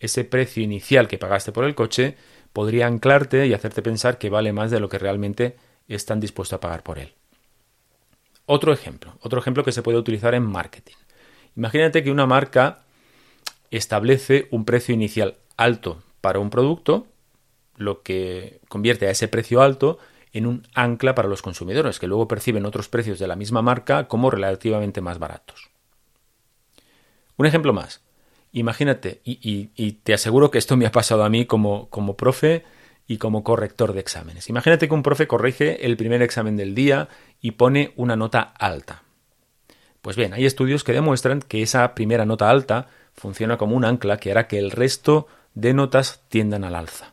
ese 0.00 0.24
precio 0.24 0.62
inicial 0.62 1.08
que 1.08 1.18
pagaste 1.18 1.52
por 1.52 1.64
el 1.64 1.74
coche, 1.74 2.16
podría 2.52 2.86
anclarte 2.86 3.46
y 3.46 3.54
hacerte 3.54 3.82
pensar 3.82 4.18
que 4.18 4.30
vale 4.30 4.52
más 4.52 4.70
de 4.70 4.80
lo 4.80 4.88
que 4.88 4.98
realmente 4.98 5.56
están 5.88 6.20
dispuestos 6.20 6.56
a 6.56 6.60
pagar 6.60 6.82
por 6.82 6.98
él. 6.98 7.12
Otro 8.46 8.72
ejemplo, 8.72 9.14
otro 9.20 9.40
ejemplo 9.40 9.64
que 9.64 9.72
se 9.72 9.82
puede 9.82 9.98
utilizar 9.98 10.34
en 10.34 10.44
marketing. 10.44 10.94
Imagínate 11.56 12.02
que 12.02 12.10
una 12.10 12.26
marca 12.26 12.84
establece 13.70 14.48
un 14.50 14.64
precio 14.64 14.94
inicial 14.94 15.36
alto 15.56 16.02
para 16.20 16.38
un 16.38 16.50
producto, 16.50 17.06
lo 17.76 18.02
que 18.02 18.60
convierte 18.68 19.06
a 19.06 19.10
ese 19.10 19.28
precio 19.28 19.60
alto 19.60 19.98
en 20.32 20.46
un 20.46 20.66
ancla 20.74 21.14
para 21.14 21.28
los 21.28 21.42
consumidores, 21.42 21.98
que 21.98 22.06
luego 22.06 22.28
perciben 22.28 22.66
otros 22.66 22.88
precios 22.88 23.18
de 23.18 23.26
la 23.26 23.36
misma 23.36 23.62
marca 23.62 24.08
como 24.08 24.30
relativamente 24.30 25.00
más 25.00 25.18
baratos. 25.18 25.70
Un 27.36 27.46
ejemplo 27.46 27.72
más. 27.72 28.02
Imagínate, 28.52 29.20
y, 29.24 29.92
te 30.02 30.14
aseguro 30.14 30.50
que 30.50 30.58
esto 30.58 30.76
me 30.76 30.86
ha 30.86 30.92
pasado 30.92 31.24
a 31.24 31.28
mí 31.28 31.44
como, 31.44 31.88
como 31.90 32.16
profe 32.16 32.64
y 33.06 33.18
como 33.18 33.44
corrector 33.44 33.92
de 33.92 34.00
exámenes. 34.00 34.48
Imagínate 34.48 34.88
que 34.88 34.94
un 34.94 35.02
profe 35.02 35.26
corrige 35.26 35.86
el 35.86 35.96
primer 35.96 36.22
examen 36.22 36.56
del 36.56 36.74
día 36.74 37.08
y 37.40 37.52
pone 37.52 37.92
una 37.96 38.16
nota 38.16 38.40
alta. 38.40 39.02
Pues 40.02 40.16
bien, 40.16 40.32
hay 40.32 40.46
estudios 40.46 40.84
que 40.84 40.92
demuestran 40.92 41.40
que 41.40 41.62
esa 41.62 41.94
primera 41.94 42.24
nota 42.24 42.50
alta 42.50 42.88
funciona 43.14 43.58
como 43.58 43.76
un 43.76 43.84
ancla 43.84 44.16
que 44.18 44.30
hará 44.30 44.46
que 44.46 44.58
el 44.58 44.70
resto 44.70 45.26
de 45.54 45.74
notas 45.74 46.22
tiendan 46.28 46.64
al 46.64 46.74
alza. 46.74 47.12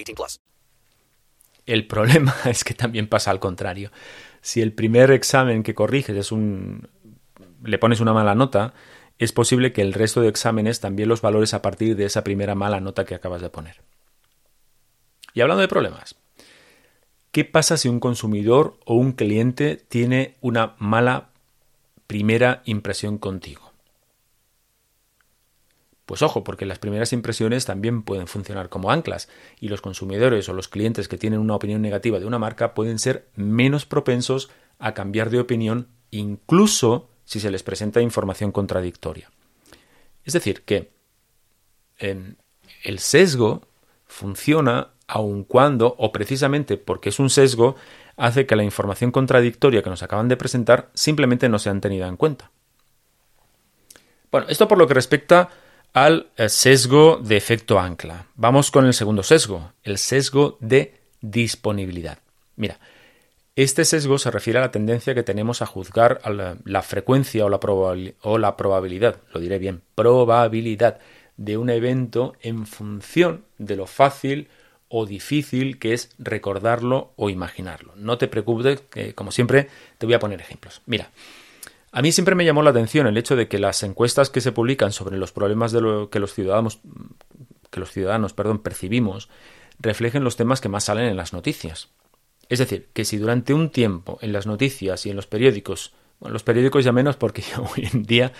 18 0.03 0.15
plus. 0.15 0.39
El 1.65 1.87
problema 1.87 2.35
es 2.45 2.63
que 2.63 2.73
también 2.73 3.07
pasa 3.07 3.31
al 3.31 3.39
contrario. 3.39 3.91
Si 4.41 4.61
el 4.61 4.73
primer 4.73 5.11
examen 5.11 5.63
que 5.63 5.75
corriges 5.75 6.17
es 6.17 6.31
un 6.31 6.89
le 7.63 7.77
pones 7.77 7.99
una 7.99 8.13
mala 8.13 8.33
nota, 8.33 8.73
es 9.19 9.31
posible 9.31 9.71
que 9.71 9.81
el 9.81 9.93
resto 9.93 10.21
de 10.21 10.29
exámenes 10.29 10.79
también 10.79 11.09
los 11.09 11.21
valores 11.21 11.53
a 11.53 11.61
partir 11.61 11.95
de 11.95 12.05
esa 12.05 12.23
primera 12.23 12.55
mala 12.55 12.79
nota 12.79 13.05
que 13.05 13.13
acabas 13.13 13.41
de 13.41 13.51
poner. 13.51 13.81
Y 15.33 15.41
hablando 15.41 15.61
de 15.61 15.67
problemas, 15.67 16.15
¿Qué 17.31 17.45
pasa 17.45 17.77
si 17.77 17.87
un 17.87 18.01
consumidor 18.01 18.77
o 18.83 18.95
un 18.95 19.13
cliente 19.13 19.77
tiene 19.77 20.35
una 20.41 20.75
mala 20.79 21.29
primera 22.05 22.61
impresión 22.65 23.17
contigo? 23.17 23.70
Pues 26.11 26.23
ojo, 26.23 26.43
porque 26.43 26.65
las 26.65 26.77
primeras 26.77 27.13
impresiones 27.13 27.63
también 27.63 28.03
pueden 28.03 28.27
funcionar 28.27 28.67
como 28.67 28.91
anclas 28.91 29.29
y 29.61 29.69
los 29.69 29.79
consumidores 29.79 30.49
o 30.49 30.53
los 30.53 30.67
clientes 30.67 31.07
que 31.07 31.17
tienen 31.17 31.39
una 31.39 31.55
opinión 31.55 31.81
negativa 31.81 32.19
de 32.19 32.25
una 32.25 32.37
marca 32.37 32.73
pueden 32.73 32.99
ser 32.99 33.29
menos 33.37 33.85
propensos 33.85 34.49
a 34.77 34.93
cambiar 34.93 35.29
de 35.29 35.39
opinión 35.39 35.87
incluso 36.09 37.07
si 37.23 37.39
se 37.39 37.49
les 37.49 37.63
presenta 37.63 38.01
información 38.01 38.51
contradictoria. 38.51 39.31
Es 40.25 40.33
decir, 40.33 40.63
que 40.63 40.91
en 41.97 42.35
el 42.83 42.99
sesgo 42.99 43.61
funciona 44.05 44.89
aun 45.07 45.45
cuando, 45.45 45.95
o 45.97 46.11
precisamente 46.11 46.75
porque 46.75 47.07
es 47.07 47.19
un 47.19 47.29
sesgo, 47.29 47.77
hace 48.17 48.45
que 48.45 48.57
la 48.57 48.65
información 48.65 49.11
contradictoria 49.11 49.81
que 49.81 49.89
nos 49.89 50.03
acaban 50.03 50.27
de 50.27 50.35
presentar 50.35 50.89
simplemente 50.93 51.47
no 51.47 51.57
sean 51.57 51.79
tenida 51.79 52.09
en 52.09 52.17
cuenta. 52.17 52.51
Bueno, 54.29 54.47
esto 54.49 54.67
por 54.67 54.77
lo 54.77 54.87
que 54.87 54.93
respecta 54.93 55.51
al 55.93 56.27
eh, 56.37 56.49
sesgo 56.49 57.17
de 57.17 57.37
efecto 57.37 57.79
ancla. 57.79 58.27
Vamos 58.35 58.71
con 58.71 58.85
el 58.85 58.93
segundo 58.93 59.23
sesgo, 59.23 59.73
el 59.83 59.97
sesgo 59.97 60.57
de 60.59 60.95
disponibilidad. 61.21 62.19
Mira, 62.55 62.79
este 63.55 63.83
sesgo 63.83 64.17
se 64.17 64.31
refiere 64.31 64.59
a 64.59 64.63
la 64.63 64.71
tendencia 64.71 65.13
que 65.13 65.23
tenemos 65.23 65.61
a 65.61 65.65
juzgar 65.65 66.21
a 66.23 66.29
la, 66.29 66.81
frecuencia 66.81 67.45
o 67.45 67.49
la, 67.49 67.59
o 68.21 68.37
la 68.37 68.57
probabilidad, 68.57 69.17
lo 69.33 69.39
diré 69.41 69.59
bien, 69.59 69.81
probabilidad 69.95 70.99
de 71.37 71.57
un 71.57 71.69
evento 71.69 72.33
en 72.41 72.65
función 72.65 73.43
de 73.57 73.75
lo 73.75 73.87
fácil 73.87 74.47
o 74.87 75.05
difícil 75.05 75.79
que 75.79 75.93
es 75.93 76.11
recordarlo 76.17 77.13
o 77.15 77.29
imaginarlo. 77.29 77.93
No 77.95 78.17
te 78.17 78.27
preocupes, 78.27 78.81
que 78.89 79.13
como 79.13 79.31
siempre 79.31 79.67
te 79.97 80.05
voy 80.05 80.15
a 80.15 80.19
poner 80.19 80.39
ejemplos. 80.39 80.81
Mira, 80.85 81.09
a 81.91 82.01
mí 82.01 82.11
siempre 82.11 82.35
me 82.35 82.45
llamó 82.45 82.63
la 82.63 82.69
atención 82.69 83.07
el 83.07 83.17
hecho 83.17 83.35
de 83.35 83.47
que 83.47 83.59
las 83.59 83.83
encuestas 83.83 84.29
que 84.29 84.41
se 84.41 84.51
publican 84.51 84.91
sobre 84.91 85.17
los 85.17 85.31
problemas 85.31 85.71
de 85.71 85.81
lo 85.81 86.09
que 86.09 86.19
los 86.19 86.33
ciudadanos 86.33 86.79
que 87.69 87.79
los 87.79 87.91
ciudadanos, 87.91 88.33
perdón, 88.33 88.59
percibimos 88.59 89.29
reflejen 89.79 90.23
los 90.23 90.35
temas 90.35 90.61
que 90.61 90.69
más 90.69 90.83
salen 90.83 91.05
en 91.05 91.17
las 91.17 91.33
noticias. 91.33 91.89
Es 92.49 92.59
decir, 92.59 92.89
que 92.93 93.05
si 93.05 93.17
durante 93.17 93.53
un 93.53 93.69
tiempo 93.69 94.19
en 94.21 94.33
las 94.33 94.45
noticias 94.45 95.05
y 95.05 95.09
en 95.09 95.15
los 95.15 95.25
periódicos, 95.25 95.93
bueno, 96.19 96.33
los 96.33 96.43
periódicos 96.43 96.83
ya 96.83 96.91
menos 96.91 97.15
porque 97.15 97.43
hoy 97.57 97.89
en 97.91 98.03
día 98.03 98.33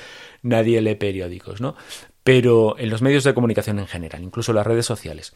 nadie 0.44 0.82
lee 0.82 0.96
periódicos, 0.96 1.62
¿no? 1.62 1.76
Pero 2.24 2.78
en 2.78 2.90
los 2.90 3.02
medios 3.02 3.24
de 3.24 3.34
comunicación 3.34 3.80
en 3.80 3.88
general, 3.88 4.22
incluso 4.22 4.54
las 4.54 4.68
redes 4.68 4.86
sociales, 4.86 5.34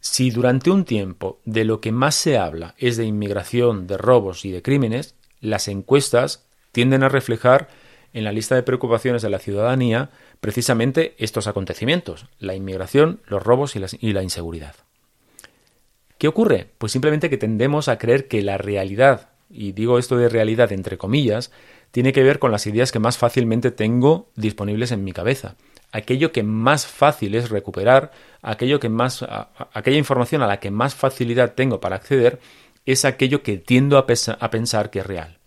si 0.00 0.30
durante 0.30 0.70
un 0.70 0.84
tiempo 0.84 1.40
de 1.44 1.64
lo 1.64 1.80
que 1.80 1.92
más 1.92 2.14
se 2.14 2.36
habla 2.36 2.74
es 2.78 2.96
de 2.96 3.04
inmigración, 3.04 3.86
de 3.86 3.96
robos 3.96 4.44
y 4.44 4.50
de 4.50 4.62
crímenes, 4.62 5.14
las 5.40 5.68
encuestas 5.68 6.46
tienden 6.74 7.02
a 7.02 7.08
reflejar 7.08 7.68
en 8.12 8.24
la 8.24 8.32
lista 8.32 8.54
de 8.54 8.62
preocupaciones 8.62 9.22
de 9.22 9.30
la 9.30 9.38
ciudadanía 9.38 10.10
precisamente 10.42 11.14
estos 11.16 11.46
acontecimientos, 11.46 12.26
la 12.38 12.54
inmigración, 12.54 13.22
los 13.26 13.42
robos 13.42 13.74
y 13.76 14.12
la, 14.12 14.22
inseguridad. 14.22 14.74
¿Qué 16.18 16.28
ocurre? 16.28 16.68
Pues 16.76 16.92
simplemente 16.92 17.30
que 17.30 17.38
tendemos 17.38 17.88
a 17.88 17.96
creer 17.96 18.28
que 18.28 18.42
la 18.42 18.58
realidad, 18.58 19.30
y 19.48 19.72
digo 19.72 19.98
esto 19.98 20.18
de 20.18 20.28
realidad 20.28 20.70
entre 20.72 20.98
comillas, 20.98 21.50
tiene 21.90 22.12
que 22.12 22.22
ver 22.22 22.38
con 22.38 22.52
las 22.52 22.66
ideas 22.66 22.92
que 22.92 22.98
más 22.98 23.16
fácilmente 23.16 23.70
tengo 23.70 24.28
disponibles 24.36 24.92
en 24.92 25.02
mi 25.02 25.12
cabeza 25.12 25.56
aquello 25.94 26.32
que 26.32 26.42
más 26.42 26.88
fácil 26.88 27.36
es 27.36 27.50
recuperar, 27.50 28.10
aquello 28.42 28.80
que 28.80 28.88
más, 28.88 29.24
aquella 29.72 29.96
información 29.96 30.42
a 30.42 30.48
la 30.48 30.58
que 30.58 30.72
más 30.72 30.96
facilidad 30.96 31.54
tengo 31.54 31.78
para 31.78 31.94
acceder, 31.94 32.40
es 32.84 33.04
aquello 33.04 33.44
que 33.44 33.58
tiendo 33.58 33.96
a 33.96 34.06
pensar 34.06 34.90
que 34.90 34.98
es 34.98 35.06
real. 35.06 35.38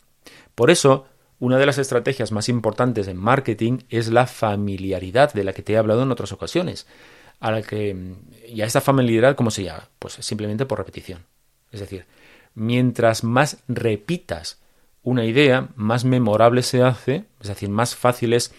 Por 0.55 0.71
eso, 0.71 1.05
una 1.39 1.57
de 1.57 1.65
las 1.65 1.77
estrategias 1.77 2.31
más 2.31 2.49
importantes 2.49 3.07
en 3.07 3.17
marketing 3.17 3.79
es 3.89 4.09
la 4.09 4.25
familiaridad 4.25 5.33
de 5.33 5.43
la 5.43 5.53
que 5.53 5.61
te 5.61 5.73
he 5.73 5.77
hablado 5.77 6.03
en 6.03 6.11
otras 6.11 6.31
ocasiones. 6.31 6.87
A 7.39 7.51
la 7.51 7.61
que, 7.61 8.15
y 8.47 8.61
a 8.61 8.65
esta 8.65 8.81
familiaridad, 8.81 9.35
¿cómo 9.35 9.51
se 9.51 9.63
llama? 9.63 9.87
Pues 9.99 10.13
simplemente 10.13 10.65
por 10.65 10.79
repetición. 10.79 11.25
Es 11.71 11.79
decir, 11.79 12.05
mientras 12.55 13.23
más 13.23 13.63
repitas 13.67 14.59
una 15.03 15.25
idea, 15.25 15.69
más 15.75 16.03
memorable 16.03 16.63
se 16.63 16.81
hace, 16.81 17.25
es 17.39 17.47
decir, 17.47 17.69
más 17.69 17.95
fácil 17.95 18.33
es 18.33 18.53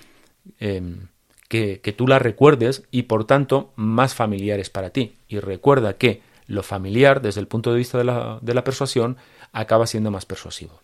em, 0.60 1.08
que, 1.48 1.94
tú 1.96 2.06
la 2.06 2.18
recuerdes 2.18 2.84
y 2.90 3.02
por 3.02 3.26
tanto 3.26 3.72
más 3.74 4.14
familiar 4.14 4.60
es 4.60 4.70
para 4.70 4.90
ti. 4.90 5.16
Y 5.26 5.40
recuerda 5.40 5.98
que 5.98 6.22
lo 6.46 6.62
familiar, 6.62 7.20
desde 7.20 7.40
el 7.40 7.48
punto 7.48 7.72
de 7.72 7.78
vista 7.78 7.98
de 7.98 8.04
la, 8.04 8.38
de 8.40 8.54
la 8.54 8.64
persuasión, 8.64 9.16
acaba 9.52 9.86
siendo 9.86 10.10
más 10.10 10.24
persuasivo. 10.26 10.80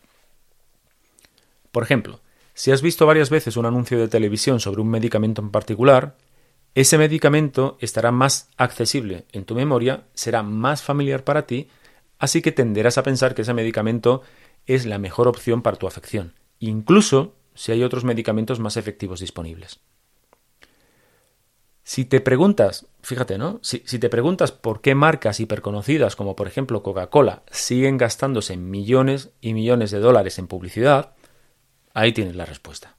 Por 1.74 1.82
ejemplo, 1.82 2.20
si 2.54 2.70
has 2.70 2.82
visto 2.82 3.04
varias 3.04 3.30
veces 3.30 3.56
un 3.56 3.66
anuncio 3.66 3.98
de 3.98 4.06
televisión 4.06 4.60
sobre 4.60 4.80
un 4.80 4.88
medicamento 4.88 5.42
en 5.42 5.50
particular, 5.50 6.16
ese 6.76 6.98
medicamento 6.98 7.76
estará 7.80 8.12
más 8.12 8.48
accesible 8.56 9.24
en 9.32 9.44
tu 9.44 9.56
memoria, 9.56 10.04
será 10.14 10.44
más 10.44 10.84
familiar 10.84 11.24
para 11.24 11.48
ti, 11.48 11.68
así 12.20 12.42
que 12.42 12.52
tenderás 12.52 12.96
a 12.96 13.02
pensar 13.02 13.34
que 13.34 13.42
ese 13.42 13.54
medicamento 13.54 14.22
es 14.66 14.86
la 14.86 14.98
mejor 14.98 15.26
opción 15.26 15.62
para 15.62 15.76
tu 15.76 15.88
afección, 15.88 16.34
incluso 16.60 17.34
si 17.54 17.72
hay 17.72 17.82
otros 17.82 18.04
medicamentos 18.04 18.60
más 18.60 18.76
efectivos 18.76 19.18
disponibles. 19.18 19.80
Si 21.82 22.04
te 22.04 22.20
preguntas, 22.20 22.86
fíjate, 23.02 23.36
¿no? 23.36 23.58
Si, 23.62 23.80
te 23.80 24.08
preguntas 24.08 24.52
por 24.52 24.80
qué 24.80 24.94
marcas 24.94 25.40
hiperconocidas 25.40 26.14
como 26.14 26.36
por 26.36 26.46
ejemplo 26.46 26.84
Coca-Cola 26.84 27.42
siguen 27.50 27.98
gastándose 27.98 28.56
millones 28.56 29.30
y 29.40 29.54
millones 29.54 29.90
de 29.90 29.98
dólares 29.98 30.38
en 30.38 30.46
publicidad, 30.46 31.14
ahí 31.94 32.12
tienes 32.12 32.36
la 32.36 32.44
respuesta. 32.44 32.96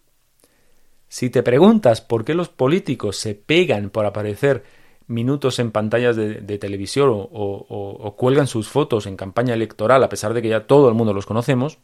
Si 1.08 1.29
te 1.29 1.43
preguntas 1.43 2.01
por 2.01 2.25
qué 2.25 2.34
los 2.34 2.49
políticos 2.49 3.17
se 3.17 3.36
pegan 3.36 3.91
por 3.91 4.05
aparecer 4.05 4.63
minutos 5.08 5.60
en 5.60 5.69
pantallas 5.71 6.15
de, 6.15 6.58
televisión 6.58 7.10
o, 7.12 7.27
o, 7.29 8.15
cuelgan 8.15 8.47
sus 8.47 8.67
fotos 8.67 9.05
en 9.05 9.15
campaña 9.15 9.53
electoral 9.53 10.03
a 10.03 10.10
pesar 10.10 10.34
de 10.34 10.41
que 10.41 10.49
ya 10.49 10.65
todo 10.65 10.89
el 10.89 10.95
mundo 10.95 11.13
los 11.13 11.27
conocemos, 11.27 11.77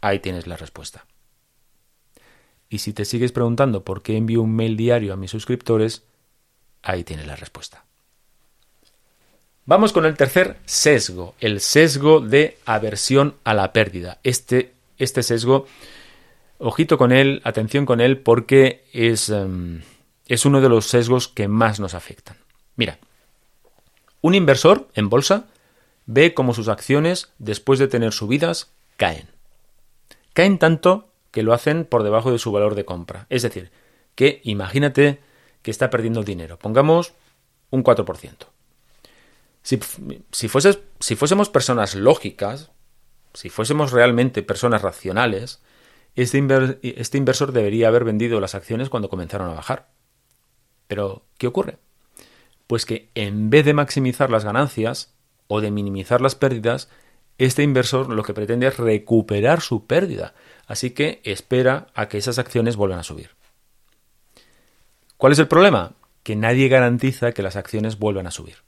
ahí 0.00 0.18
tienes 0.18 0.48
la 0.48 0.56
respuesta. 0.56 1.06
Y 2.68 2.78
si 2.78 2.92
te 2.92 3.04
sigues 3.04 3.30
preguntando 3.30 3.84
por 3.84 4.02
qué 4.02 4.16
envío 4.16 4.42
un 4.42 4.54
mail 4.54 4.76
diario 4.76 5.12
a 5.12 5.16
mis 5.16 5.30
suscriptores, 5.30 6.02
Ahí 6.82 7.04
tiene 7.04 7.26
la 7.26 7.36
respuesta. 7.36 7.84
Vamos 9.66 9.92
con 9.92 10.06
el 10.06 10.16
tercer 10.16 10.56
sesgo, 10.64 11.34
el 11.40 11.60
sesgo 11.60 12.20
de 12.20 12.58
aversión 12.64 13.36
a 13.44 13.54
la 13.54 13.72
pérdida. 13.72 14.18
Este, 14.22 14.72
este 14.98 15.22
sesgo, 15.22 15.66
ojito 16.60 16.98
con 16.98 17.10
él, 17.10 17.40
atención 17.44 17.86
con 17.86 18.00
él, 18.00 18.18
porque 18.18 18.84
es, 18.92 19.28
em, 19.30 19.82
es 20.26 20.44
uno 20.44 20.60
de 20.60 20.68
los 20.68 20.86
sesgos 20.86 21.26
que 21.26 21.48
más 21.48 21.80
nos 21.80 21.94
afectan. 21.94 22.36
Mira, 22.76 22.98
un 24.20 24.34
inversor 24.34 24.88
en 24.94 25.08
bolsa 25.08 25.46
ve 26.06 26.34
cómo 26.34 26.54
sus 26.54 26.68
acciones, 26.68 27.32
después 27.38 27.78
de 27.78 27.88
tener 27.88 28.12
subidas, 28.12 28.70
caen. 28.96 29.28
Caen 30.32 30.58
tanto 30.58 31.08
que 31.30 31.42
lo 31.42 31.52
hacen 31.52 31.84
por 31.84 32.02
debajo 32.02 32.30
de 32.30 32.38
su 32.38 32.52
valor 32.52 32.74
de 32.74 32.84
compra. 32.84 33.26
Es 33.30 33.42
decir, 33.42 33.70
que 34.14 34.40
imagínate 34.44 35.20
que 35.62 35.70
está 35.70 35.90
perdiendo 35.90 36.22
dinero. 36.22 36.58
Pongamos 36.58 37.14
un 37.70 37.84
4%. 37.84 38.34
Si, 39.62 39.78
si, 40.32 40.48
si 41.00 41.16
fuésemos 41.16 41.48
personas 41.48 41.94
lógicas, 41.94 42.70
si 43.34 43.48
fuésemos 43.48 43.92
realmente 43.92 44.42
personas 44.42 44.82
racionales, 44.82 45.60
este, 46.16 46.78
este 46.82 47.18
inversor 47.18 47.52
debería 47.52 47.88
haber 47.88 48.04
vendido 48.04 48.40
las 48.40 48.54
acciones 48.54 48.88
cuando 48.88 49.08
comenzaron 49.08 49.50
a 49.50 49.54
bajar. 49.54 49.88
Pero, 50.86 51.24
¿qué 51.38 51.46
ocurre? 51.46 51.78
Pues 52.66 52.86
que 52.86 53.10
en 53.14 53.50
vez 53.50 53.64
de 53.64 53.74
maximizar 53.74 54.30
las 54.30 54.44
ganancias, 54.44 55.14
o 55.52 55.60
de 55.60 55.72
minimizar 55.72 56.20
las 56.20 56.36
pérdidas, 56.36 56.88
este 57.36 57.64
inversor 57.64 58.08
lo 58.08 58.22
que 58.22 58.34
pretende 58.34 58.68
es 58.68 58.76
recuperar 58.76 59.60
su 59.60 59.84
pérdida, 59.84 60.32
así 60.68 60.90
que 60.90 61.20
espera 61.24 61.88
a 61.94 62.08
que 62.08 62.18
esas 62.18 62.38
acciones 62.38 62.76
vuelvan 62.76 63.00
a 63.00 63.02
subir. 63.02 63.30
¿Cuál 65.16 65.32
es 65.32 65.40
el 65.40 65.48
problema? 65.48 65.94
Que 66.22 66.36
nadie 66.36 66.68
garantiza 66.68 67.32
que 67.32 67.42
las 67.42 67.56
acciones 67.56 67.98
vuelvan 67.98 68.28
a 68.28 68.30
subir. 68.30 68.58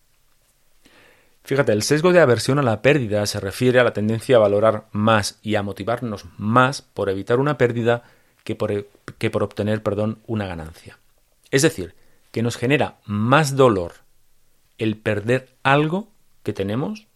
Fíjate, 1.44 1.72
el 1.72 1.82
sesgo 1.82 2.12
de 2.12 2.20
aversión 2.20 2.58
a 2.58 2.62
la 2.62 2.82
pérdida 2.82 3.26
se 3.26 3.40
refiere 3.40 3.80
a 3.80 3.84
la 3.84 3.92
tendencia 3.92 4.36
a 4.36 4.40
valorar 4.40 4.86
más 4.92 5.38
y 5.42 5.56
a 5.56 5.62
motivarnos 5.62 6.26
más 6.38 6.82
por 6.82 7.10
evitar 7.10 7.40
una 7.40 7.58
pérdida 7.58 8.04
que 8.44 8.54
por, 8.54 8.86
que 9.18 9.30
por 9.30 9.42
obtener 9.42 9.82
perdón, 9.82 10.18
una 10.26 10.46
ganancia. 10.46 10.98
Es 11.50 11.62
decir, 11.62 11.94
que 12.30 12.42
nos 12.42 12.56
genera 12.56 12.98
más 13.04 13.56
dolor 13.56 13.92
el 14.78 14.96
perder 14.96 15.54
algo 15.62 16.08
que 16.42 16.52
tenemos 16.52 17.06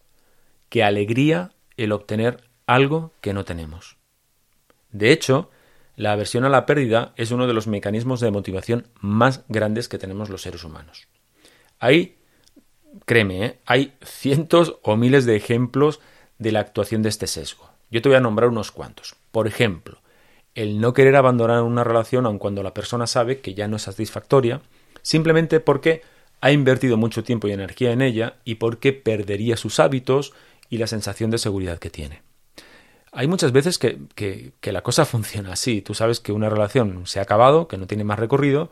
que 0.69 0.83
alegría 0.83 1.51
el 1.77 1.91
obtener 1.91 2.43
algo 2.65 3.13
que 3.21 3.33
no 3.33 3.45
tenemos. 3.45 3.97
De 4.91 5.11
hecho, 5.11 5.49
la 5.95 6.11
aversión 6.11 6.43
a 6.45 6.49
la 6.49 6.65
pérdida 6.65 7.13
es 7.15 7.31
uno 7.31 7.47
de 7.47 7.53
los 7.53 7.67
mecanismos 7.67 8.19
de 8.19 8.31
motivación 8.31 8.87
más 8.99 9.43
grandes 9.47 9.87
que 9.87 9.97
tenemos 9.97 10.29
los 10.29 10.41
seres 10.41 10.63
humanos. 10.63 11.07
Hay 11.79 12.17
créeme, 13.05 13.45
¿eh? 13.45 13.59
hay 13.65 13.93
cientos 14.03 14.77
o 14.83 14.95
miles 14.95 15.25
de 15.25 15.35
ejemplos 15.35 15.99
de 16.39 16.51
la 16.51 16.59
actuación 16.59 17.01
de 17.01 17.09
este 17.09 17.27
sesgo. 17.27 17.69
Yo 17.89 18.01
te 18.01 18.09
voy 18.09 18.17
a 18.17 18.21
nombrar 18.21 18.49
unos 18.49 18.71
cuantos. 18.71 19.15
Por 19.31 19.47
ejemplo, 19.47 19.99
el 20.55 20.81
no 20.81 20.93
querer 20.93 21.15
abandonar 21.15 21.61
una 21.63 21.83
relación 21.83 22.25
aun 22.25 22.39
cuando 22.39 22.63
la 22.63 22.73
persona 22.73 23.07
sabe 23.07 23.39
que 23.39 23.53
ya 23.53 23.67
no 23.67 23.77
es 23.77 23.83
satisfactoria, 23.83 24.61
simplemente 25.01 25.59
porque 25.59 26.01
ha 26.41 26.51
invertido 26.51 26.97
mucho 26.97 27.23
tiempo 27.23 27.47
y 27.47 27.51
energía 27.51 27.91
en 27.91 28.01
ella 28.01 28.35
y 28.43 28.55
porque 28.55 28.93
perdería 28.93 29.57
sus 29.57 29.79
hábitos 29.79 30.33
y 30.69 30.77
la 30.77 30.87
sensación 30.87 31.31
de 31.31 31.37
seguridad 31.37 31.79
que 31.79 31.89
tiene. 31.89 32.21
Hay 33.11 33.27
muchas 33.27 33.51
veces 33.51 33.77
que, 33.77 33.99
que, 34.15 34.51
que 34.59 34.71
la 34.71 34.81
cosa 34.81 35.05
funciona 35.05 35.53
así. 35.53 35.81
Tú 35.81 35.93
sabes 35.93 36.19
que 36.19 36.31
una 36.31 36.49
relación 36.49 37.07
se 37.07 37.19
ha 37.19 37.23
acabado, 37.23 37.67
que 37.67 37.77
no 37.77 37.87
tiene 37.87 38.03
más 38.03 38.19
recorrido, 38.19 38.69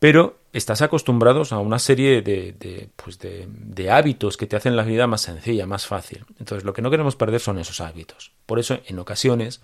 pero 0.00 0.38
estás 0.52 0.82
acostumbrados 0.82 1.52
a 1.52 1.58
una 1.58 1.78
serie 1.78 2.22
de, 2.22 2.88
pues 2.96 3.18
de, 3.18 3.90
hábitos 3.90 4.36
que 4.38 4.46
te 4.46 4.56
hacen 4.56 4.74
la 4.74 4.82
vida 4.82 5.06
más 5.06 5.20
sencilla, 5.20 5.66
más 5.66 5.86
fácil. 5.86 6.24
Entonces, 6.38 6.64
lo 6.64 6.72
que 6.72 6.82
no 6.82 6.90
queremos 6.90 7.16
perder 7.16 7.38
son 7.38 7.58
esos 7.58 7.80
hábitos. 7.82 8.32
Por 8.46 8.58
eso, 8.58 8.80
en 8.86 8.98
ocasiones, 8.98 9.60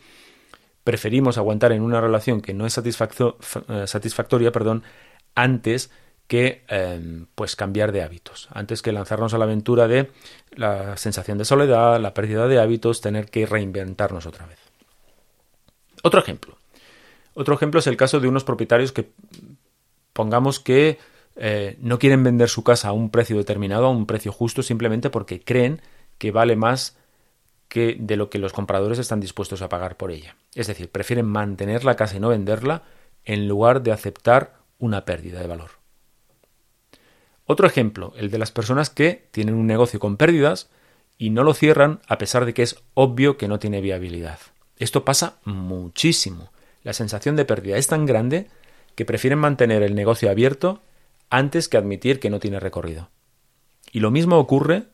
preferimos 0.84 1.38
aguantar 1.38 1.72
en 1.72 1.82
una 1.82 2.02
relación 2.02 2.42
que 2.42 2.52
no 2.52 2.66
es 2.66 2.78
eh, 2.78 3.86
satisfactoria, 3.86 4.52
perdón, 4.52 4.84
antes 5.34 5.90
que 6.28 6.64
em, 6.68 7.26
pues 7.34 7.56
cambiar 7.56 7.90
de 7.90 8.02
hábitos, 8.02 8.48
antes 8.52 8.82
que 8.82 8.92
lanzarnos 8.92 9.32
a 9.32 9.38
la 9.38 9.44
aventura 9.44 9.88
de 9.88 10.10
la 10.50 10.98
sensación 10.98 11.38
de 11.38 11.46
soledad, 11.46 11.98
la 11.98 12.12
pérdida 12.12 12.46
de 12.46 12.60
hábitos, 12.60 13.00
tener 13.00 13.30
que 13.30 13.46
reinventarnos 13.46 14.26
otra 14.26 14.44
vez. 14.44 14.58
Otro 16.02 16.20
ejemplo. 16.20 16.58
Otro 17.34 17.54
ejemplo 17.54 17.80
es 17.80 17.86
el 17.86 17.96
caso 17.96 18.20
de 18.20 18.28
unos 18.28 18.44
propietarios 18.44 18.92
que 18.92 19.10
pongamos 20.16 20.58
que 20.58 20.98
eh, 21.36 21.76
no 21.80 22.00
quieren 22.00 22.24
vender 22.24 22.48
su 22.48 22.64
casa 22.64 22.88
a 22.88 22.92
un 22.92 23.10
precio 23.10 23.36
determinado, 23.36 23.86
a 23.86 23.90
un 23.90 24.06
precio 24.06 24.32
justo, 24.32 24.64
simplemente 24.64 25.10
porque 25.10 25.40
creen 25.40 25.80
que 26.18 26.32
vale 26.32 26.56
más 26.56 26.96
que 27.68 27.96
de 28.00 28.16
lo 28.16 28.30
que 28.30 28.38
los 28.38 28.52
compradores 28.52 28.98
están 28.98 29.20
dispuestos 29.20 29.62
a 29.62 29.68
pagar 29.68 29.96
por 29.96 30.10
ella. 30.10 30.36
Es 30.54 30.66
decir, 30.66 30.90
prefieren 30.90 31.26
mantener 31.26 31.84
la 31.84 31.96
casa 31.96 32.16
y 32.16 32.20
no 32.20 32.30
venderla 32.30 32.82
en 33.24 33.46
lugar 33.46 33.82
de 33.82 33.92
aceptar 33.92 34.54
una 34.78 35.04
pérdida 35.04 35.40
de 35.40 35.46
valor. 35.46 35.70
Otro 37.44 37.66
ejemplo, 37.66 38.12
el 38.16 38.30
de 38.30 38.38
las 38.38 38.50
personas 38.50 38.90
que 38.90 39.28
tienen 39.30 39.54
un 39.54 39.66
negocio 39.66 40.00
con 40.00 40.16
pérdidas 40.16 40.70
y 41.18 41.30
no 41.30 41.44
lo 41.44 41.54
cierran 41.54 42.00
a 42.08 42.18
pesar 42.18 42.44
de 42.44 42.54
que 42.54 42.62
es 42.62 42.82
obvio 42.94 43.36
que 43.36 43.48
no 43.48 43.58
tiene 43.58 43.80
viabilidad. 43.80 44.38
Esto 44.78 45.04
pasa 45.04 45.38
muchísimo. 45.44 46.50
La 46.82 46.92
sensación 46.92 47.36
de 47.36 47.44
pérdida 47.44 47.76
es 47.76 47.86
tan 47.86 48.06
grande 48.06 48.48
que 48.96 49.04
prefieren 49.04 49.38
mantener 49.38 49.84
el 49.84 49.94
negocio 49.94 50.28
abierto 50.28 50.82
antes 51.30 51.68
que 51.68 51.76
admitir 51.76 52.18
que 52.18 52.30
no 52.30 52.40
tiene 52.40 52.58
recorrido. 52.58 53.10
Y 53.92 54.00
lo 54.00 54.10
mismo 54.10 54.38
ocurre, 54.38 54.88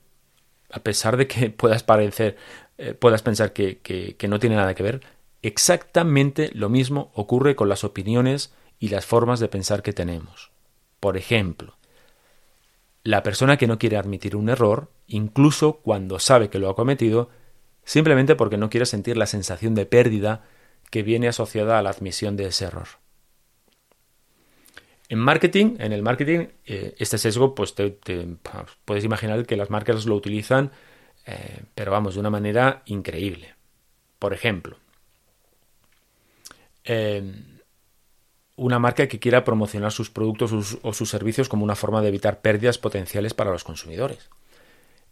a 0.71 0.81
pesar 0.81 1.17
de 1.17 1.27
que 1.27 1.49
puedas 1.57 1.83
parecer, 1.83 2.37
eh, 2.77 2.93
puedas 2.93 3.23
pensar 3.23 3.55
que, 3.55 3.79
que 3.79 4.29
no 4.29 4.39
tiene 4.39 4.57
nada 4.57 4.75
que 4.75 4.83
ver, 4.83 5.01
exactamente 5.41 6.51
lo 6.53 6.69
mismo 6.69 7.11
ocurre 7.15 7.57
con 7.57 7.71
las 7.71 7.85
opiniones 7.85 8.53
y 8.79 8.89
las 8.89 9.07
formas 9.07 9.41
de 9.41 9.49
pensar 9.49 9.83
que 9.83 9.95
tenemos. 9.95 10.51
Por 11.01 11.17
ejemplo, 11.17 11.79
la 13.05 13.23
persona 13.23 13.57
que 13.57 13.67
no 13.67 13.79
quiere 13.79 13.97
admitir 13.97 14.37
un 14.37 14.49
error, 14.49 14.91
incluso 15.07 15.79
cuando 15.79 16.19
sabe 16.19 16.51
que 16.51 16.59
lo 16.59 16.69
ha 16.69 16.77
cometido, 16.77 17.31
simplemente 17.85 18.37
porque 18.37 18.57
no 18.57 18.71
quiere 18.71 18.87
sentir 18.87 19.17
la 19.17 19.27
sensación 19.27 19.75
de 19.75 19.87
pérdida 19.87 20.45
que 20.91 21.03
viene 21.03 21.29
asociada 21.29 21.79
a 21.79 21.83
la 21.83 21.91
admisión 21.91 22.37
de 22.37 22.47
ese 22.47 22.67
error. 22.67 23.02
En 25.13 25.19
marketing, 25.19 25.77
en 25.79 25.93
el 25.93 26.03
marketing, 26.03 26.47
eh, 26.65 26.95
este 26.97 27.19
sesgo, 27.19 27.55
pues 27.55 27.75
te, 27.75 27.99
puedes 28.87 29.05
imaginar 29.05 29.45
que 29.45 29.57
las 29.57 29.69
marcas 29.69 30.07
lo 30.07 30.15
utilizan, 30.15 30.71
eh, 31.27 31.65
pero 31.75 31.93
vamos, 31.93 32.15
de 32.15 32.21
una 32.21 32.31
manera 32.31 32.81
increíble. 32.87 33.55
Por 34.19 34.33
ejemplo, 34.33 34.79
em, 36.85 37.59
una 38.57 38.79
marca 38.79 39.07
que 39.07 39.19
quiera 39.19 39.45
promocionar 39.45 39.93
sus 39.93 40.09
productos 40.09 40.79
o 40.81 40.95
sus 40.95 41.11
servicios 41.11 41.51
como 41.51 41.63
una 41.63 41.77
forma 41.77 42.01
de 42.01 42.09
evitar 42.09 42.41
pérdidas 42.41 42.79
potenciales 42.79 43.35
para 43.35 43.51
los 43.51 43.65
consumidores. 43.65 44.31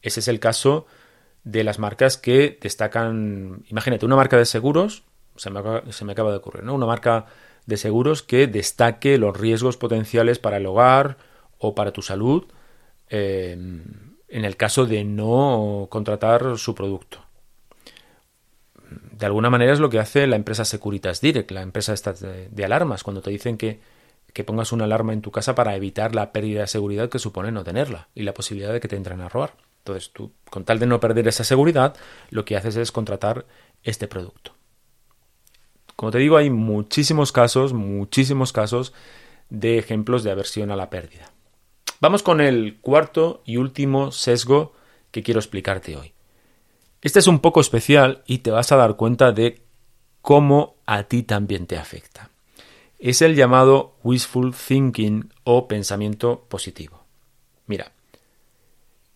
Ese 0.00 0.20
es 0.20 0.28
el 0.28 0.40
caso 0.40 0.86
de 1.44 1.62
las 1.62 1.78
marcas 1.78 2.16
que 2.16 2.58
destacan, 2.58 3.64
imagínate, 3.68 4.06
una 4.06 4.16
marca 4.16 4.38
de 4.38 4.46
seguros, 4.46 5.02
se 5.36 5.50
me 5.50 5.58
acaba 6.12 6.30
de 6.30 6.38
ocurrir, 6.38 6.64
¿no? 6.64 6.74
Una 6.74 6.86
marca 6.86 7.26
de 7.66 7.76
seguros 7.76 8.22
que 8.22 8.46
destaque 8.46 9.18
los 9.18 9.36
riesgos 9.36 9.76
potenciales 9.76 10.38
para 10.38 10.58
el 10.58 10.66
hogar 10.66 11.18
o 11.58 11.74
para 11.74 11.92
tu 11.92 12.02
salud 12.02 12.44
eh, 13.08 13.52
en 13.52 14.44
el 14.44 14.56
caso 14.56 14.86
de 14.86 15.04
no 15.04 15.88
contratar 15.90 16.56
su 16.56 16.74
producto. 16.74 17.18
De 19.12 19.26
alguna 19.26 19.50
manera 19.50 19.72
es 19.72 19.80
lo 19.80 19.90
que 19.90 19.98
hace 19.98 20.26
la 20.26 20.36
empresa 20.36 20.64
Securitas 20.64 21.20
Direct, 21.20 21.50
la 21.50 21.62
empresa 21.62 21.94
de, 21.94 22.48
de 22.48 22.64
alarmas, 22.64 23.02
cuando 23.02 23.20
te 23.20 23.30
dicen 23.30 23.58
que, 23.58 23.80
que 24.32 24.44
pongas 24.44 24.72
una 24.72 24.84
alarma 24.84 25.12
en 25.12 25.20
tu 25.20 25.30
casa 25.30 25.54
para 25.54 25.76
evitar 25.76 26.14
la 26.14 26.32
pérdida 26.32 26.62
de 26.62 26.66
seguridad 26.66 27.08
que 27.08 27.18
supone 27.18 27.52
no 27.52 27.64
tenerla 27.64 28.08
y 28.14 28.22
la 28.22 28.34
posibilidad 28.34 28.72
de 28.72 28.80
que 28.80 28.88
te 28.88 28.96
entren 28.96 29.20
a 29.20 29.28
robar. 29.28 29.54
Entonces 29.78 30.10
tú, 30.12 30.32
con 30.48 30.64
tal 30.64 30.78
de 30.78 30.86
no 30.86 31.00
perder 31.00 31.28
esa 31.28 31.44
seguridad, 31.44 31.96
lo 32.30 32.44
que 32.44 32.56
haces 32.56 32.76
es 32.76 32.92
contratar 32.92 33.46
este 33.82 34.08
producto. 34.08 34.54
Como 36.00 36.12
te 36.12 36.18
digo, 36.18 36.38
hay 36.38 36.48
muchísimos 36.48 37.30
casos, 37.30 37.74
muchísimos 37.74 38.54
casos 38.54 38.94
de 39.50 39.76
ejemplos 39.76 40.24
de 40.24 40.30
aversión 40.30 40.70
a 40.70 40.76
la 40.76 40.88
pérdida. 40.88 41.30
Vamos 42.00 42.22
con 42.22 42.40
el 42.40 42.78
cuarto 42.80 43.42
y 43.44 43.58
último 43.58 44.10
sesgo 44.10 44.72
que 45.10 45.22
quiero 45.22 45.40
explicarte 45.40 45.98
hoy. 45.98 46.14
Este 47.02 47.18
es 47.18 47.26
un 47.26 47.40
poco 47.40 47.60
especial 47.60 48.22
y 48.24 48.38
te 48.38 48.50
vas 48.50 48.72
a 48.72 48.76
dar 48.76 48.96
cuenta 48.96 49.32
de 49.32 49.60
cómo 50.22 50.76
a 50.86 51.02
ti 51.02 51.22
también 51.22 51.66
te 51.66 51.76
afecta. 51.76 52.30
Es 52.98 53.20
el 53.20 53.36
llamado 53.36 53.98
wishful 54.02 54.54
thinking 54.54 55.28
o 55.44 55.68
pensamiento 55.68 56.46
positivo. 56.48 57.04
Mira, 57.66 57.92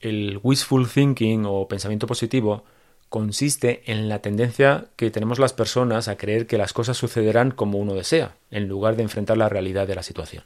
el 0.01 0.39
wishful 0.43 0.87
thinking 0.87 1.45
o 1.47 1.67
pensamiento 1.67 2.07
positivo 2.07 2.65
consiste 3.15 3.85
en 3.87 4.09
la 4.09 4.19
tendencia 4.19 4.87
que 4.97 5.13
tenemos 5.13 5.39
las 5.39 5.53
personas 5.53 6.09
a 6.09 6.17
creer 6.17 6.49
que 6.49 6.59
las 6.59 6.73
cosas 6.73 6.97
sucederán 6.97 7.53
como 7.53 7.79
uno 7.79 7.95
desea, 7.95 8.35
en 8.51 8.67
lugar 8.67 8.97
de 8.97 9.05
enfrentar 9.05 9.37
la 9.37 9.49
realidad 9.49 9.87
de 9.87 9.95
la 9.95 10.03
situación. 10.03 10.43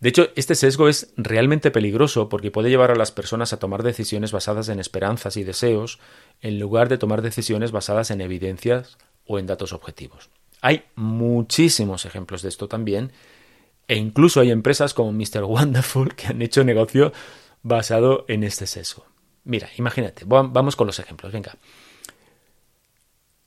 De 0.00 0.10
hecho, 0.10 0.28
este 0.36 0.54
sesgo 0.54 0.90
es 0.90 1.14
realmente 1.16 1.70
peligroso 1.70 2.28
porque 2.28 2.50
puede 2.50 2.68
llevar 2.68 2.90
a 2.90 2.96
las 2.96 3.12
personas 3.12 3.54
a 3.54 3.58
tomar 3.58 3.82
decisiones 3.82 4.30
basadas 4.30 4.68
en 4.68 4.78
esperanzas 4.78 5.38
y 5.38 5.42
deseos, 5.42 6.00
en 6.42 6.60
lugar 6.60 6.90
de 6.90 6.98
tomar 6.98 7.22
decisiones 7.22 7.72
basadas 7.72 8.10
en 8.10 8.20
evidencias 8.20 8.98
o 9.26 9.38
en 9.38 9.46
datos 9.46 9.72
objetivos. 9.72 10.28
Hay 10.60 10.82
muchísimos 10.96 12.04
ejemplos 12.04 12.42
de 12.42 12.50
esto 12.50 12.68
también, 12.68 13.10
e 13.88 13.96
incluso 13.96 14.40
hay 14.40 14.50
empresas 14.50 14.92
como 14.92 15.12
Mr. 15.12 15.44
Wonderful 15.44 16.14
que 16.14 16.26
han 16.26 16.42
hecho 16.42 16.62
negocio 16.62 17.14
basado 17.62 18.26
en 18.28 18.44
este 18.44 18.66
sesgo. 18.66 19.09
Mira, 19.44 19.68
imagínate, 19.78 20.24
vamos 20.26 20.76
con 20.76 20.86
los 20.86 20.98
ejemplos, 20.98 21.32
venga. 21.32 21.56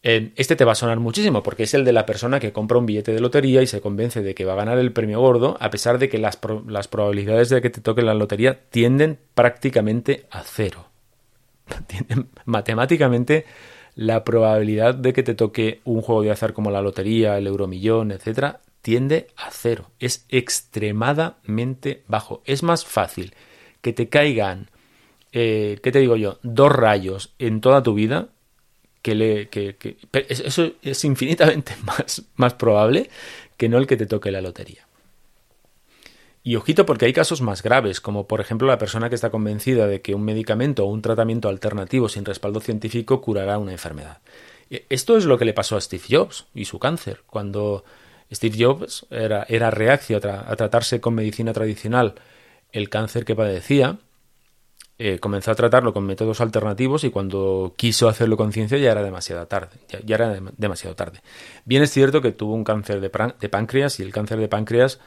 Este 0.01 0.57
te 0.57 0.65
va 0.65 0.73
a 0.73 0.75
sonar 0.75 0.99
muchísimo 0.99 1.43
porque 1.43 1.63
es 1.63 1.73
el 1.73 1.85
de 1.85 1.93
la 1.93 2.05
persona 2.05 2.41
que 2.41 2.51
compra 2.51 2.77
un 2.77 2.85
billete 2.85 3.13
de 3.13 3.21
lotería 3.21 3.61
y 3.61 3.67
se 3.67 3.79
convence 3.79 4.21
de 4.21 4.35
que 4.35 4.43
va 4.43 4.51
a 4.51 4.57
ganar 4.57 4.77
el 4.77 4.91
premio 4.91 5.21
gordo 5.21 5.55
a 5.61 5.69
pesar 5.69 5.97
de 5.97 6.09
que 6.09 6.17
las, 6.17 6.39
las 6.67 6.89
probabilidades 6.89 7.47
de 7.47 7.61
que 7.61 7.69
te 7.69 7.79
toque 7.79 8.01
la 8.01 8.13
lotería 8.13 8.59
tienden 8.69 9.17
prácticamente 9.33 10.25
a 10.29 10.43
cero. 10.43 10.89
matemáticamente 12.45 13.45
la 13.95 14.25
probabilidad 14.25 14.95
de 14.95 15.13
que 15.13 15.23
te 15.23 15.35
toque 15.35 15.79
un 15.85 16.01
juego 16.01 16.23
de 16.23 16.31
azar 16.31 16.51
como 16.51 16.69
la 16.69 16.81
lotería, 16.81 17.37
el 17.37 17.47
euromillón, 17.47 18.11
etcétera, 18.11 18.59
tiende 18.81 19.27
a 19.37 19.51
cero. 19.51 19.91
Es 19.99 20.25
extremadamente 20.29 22.03
bajo. 22.07 22.41
Es 22.45 22.63
más 22.63 22.85
fácil 22.85 23.33
que 23.81 23.93
te 23.93 24.09
caigan 24.09 24.69
eh, 25.33 25.79
¿qué 25.83 25.91
te 25.91 25.99
digo 25.99 26.15
yo? 26.15 26.39
Dos 26.43 26.71
rayos 26.71 27.33
en 27.39 27.59
toda 27.61 27.83
tu 27.83 27.93
vida, 27.93 28.29
que 29.01 29.15
le, 29.15 29.49
eso 30.29 30.71
es 30.81 31.03
infinitamente 31.05 31.75
más, 31.83 32.23
más 32.35 32.53
probable 32.55 33.09
que 33.57 33.69
no 33.69 33.77
el 33.77 33.87
que 33.87 33.97
te 33.97 34.05
toque 34.05 34.31
la 34.31 34.41
lotería. 34.41 34.87
Y 36.45 36.57
ojito 36.57 36.85
porque 36.85 37.05
hay 37.05 37.13
casos 37.13 37.41
más 37.41 37.63
graves, 37.63 38.01
como 38.01 38.27
por 38.27 38.41
ejemplo 38.41 38.67
la 38.67 38.77
persona 38.77 39.07
que 39.07 39.15
está 39.15 39.29
convencida 39.29 39.87
de 39.87 40.01
que 40.01 40.13
un 40.13 40.23
medicamento 40.23 40.83
o 40.85 40.89
un 40.89 41.01
tratamiento 41.01 41.47
alternativo 41.47 42.09
sin 42.09 42.25
respaldo 42.25 42.59
científico 42.59 43.21
curará 43.21 43.57
una 43.57 43.71
enfermedad. 43.71 44.19
E- 44.69 44.85
Esto 44.89 45.15
es 45.17 45.23
lo 45.25 45.37
que 45.37 45.45
le 45.45 45.53
pasó 45.53 45.77
a 45.77 45.81
Steve 45.81 46.03
Jobs 46.09 46.45
y 46.53 46.65
su 46.65 46.79
cáncer. 46.79 47.21
Cuando 47.27 47.85
Steve 48.31 48.57
Jobs 48.59 49.05
era, 49.09 49.45
era 49.47 49.71
reacio 49.71 50.17
a 50.17 50.55
tratarse 50.57 50.99
con 50.99 51.15
medicina 51.15 51.53
tradicional 51.53 52.15
el 52.73 52.89
cáncer 52.89 53.23
que 53.23 53.35
padecía, 53.35 53.99
eh, 54.99 55.19
comenzó 55.19 55.51
a 55.51 55.55
tratarlo 55.55 55.93
con 55.93 56.05
métodos 56.05 56.39
alternativos 56.41 57.03
y 57.03 57.09
cuando 57.09 57.73
quiso 57.75 58.07
hacerlo 58.07 58.37
con 58.37 58.51
ciencia 58.53 58.77
ya 58.77 58.91
era 58.91 59.03
demasiado 59.03 59.45
tarde. 59.47 59.77
Ya, 60.05 60.15
era 60.15 60.35
dem- 60.35 60.51
demasiado 60.57 60.95
tarde. 60.95 61.19
Bien 61.65 61.81
es 61.81 61.91
cierto 61.91 62.21
que 62.21 62.31
tuvo 62.31 62.53
un 62.53 62.63
cáncer 62.63 63.01
de, 63.01 63.09
páncreas 63.09 63.99
y 63.99 64.03
el 64.03 64.11
cáncer 64.11 64.39
de 64.39 64.47
páncreas 64.47 64.99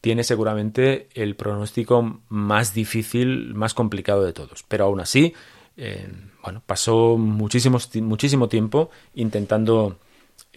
tiene 0.00 0.24
seguramente 0.24 1.08
el 1.14 1.36
pronóstico 1.36 2.20
más 2.28 2.74
difícil, 2.74 3.54
más 3.54 3.74
complicado 3.74 4.24
de 4.24 4.32
todos. 4.32 4.64
Pero 4.68 4.84
aún 4.84 5.00
así, 5.00 5.34
eh, 5.76 6.08
bueno, 6.42 6.62
pasó 6.64 7.16
muchísimos 7.16 7.94
muchísimo 7.96 8.48
tiempo 8.48 8.90
intentando 9.14 9.98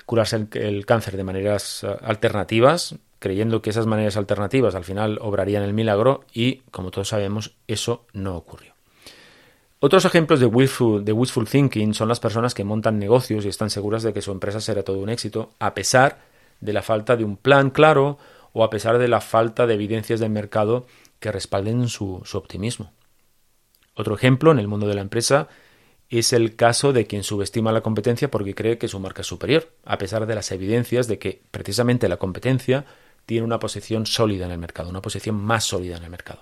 curarse 0.05 0.35
el, 0.35 0.47
el 0.53 0.85
cáncer 0.85 1.17
de 1.17 1.23
maneras 1.23 1.83
eh, 1.83 1.95
alternativas, 2.01 2.95
creyendo 3.19 3.61
que 3.61 3.71
esas 3.71 3.87
maneras 3.87 4.17
alternativas 4.17 4.75
al 4.75 4.83
final 4.83 5.17
obrarían 5.21 5.63
el 5.63 5.73
milagro 5.73 6.23
y, 6.33 6.57
como 6.71 6.91
todos 6.91 7.09
sabemos, 7.09 7.55
eso 7.67 8.05
no 8.13 8.35
ocurrió. 8.35 8.74
Otros 9.85 10.03
ejemplos 10.03 10.39
de 10.39 10.47
wishful, 10.47 11.47
thinking 11.47 11.93
son 11.93 12.07
las 12.07 12.19
personas 12.19 12.55
que 12.55 12.63
montan 12.63 12.97
negocios 12.97 13.45
y 13.45 13.49
están 13.49 13.69
seguras 13.69 14.01
de 14.01 14.13
que 14.13 14.21
su 14.23 14.31
empresa 14.31 14.59
será 14.59 14.81
todo 14.81 14.97
un 14.97 15.09
éxito, 15.09 15.51
a 15.59 15.75
pesar 15.75 16.23
de 16.59 16.73
la 16.73 16.81
falta 16.81 17.15
de 17.15 17.23
un 17.23 17.37
plan 17.37 17.69
claro 17.69 18.17
o 18.51 18.63
a 18.63 18.71
pesar 18.71 18.97
de 18.97 19.07
la 19.07 19.21
falta 19.21 19.67
de 19.67 19.75
evidencias 19.75 20.19
del 20.19 20.31
mercado 20.31 20.87
que 21.19 21.31
respalden 21.31 21.87
su, 21.87 22.23
su 22.25 22.35
optimismo. 22.35 22.93
Otro 23.93 24.15
ejemplo 24.15 24.51
en 24.51 24.57
el 24.57 24.67
mundo 24.67 24.87
de 24.87 24.95
la 24.95 25.01
empresa 25.01 25.49
es 26.09 26.33
el 26.33 26.55
caso 26.55 26.91
de 26.91 27.05
quien 27.05 27.21
subestima 27.21 27.71
la 27.71 27.81
competencia 27.81 28.31
porque 28.31 28.55
cree 28.55 28.79
que 28.79 28.87
su 28.87 28.99
marca 28.99 29.21
es 29.21 29.27
superior, 29.27 29.69
a 29.85 29.99
pesar 29.99 30.25
de 30.25 30.33
las 30.33 30.51
evidencias 30.51 31.07
de 31.07 31.19
que 31.19 31.43
precisamente 31.51 32.09
la 32.09 32.17
competencia 32.17 32.85
tiene 33.27 33.45
una 33.45 33.59
posición 33.59 34.07
sólida 34.07 34.47
en 34.47 34.51
el 34.51 34.57
mercado, 34.57 34.89
una 34.89 35.03
posición 35.03 35.35
más 35.35 35.63
sólida 35.63 35.97
en 35.97 36.05
el 36.05 36.09
mercado. 36.09 36.41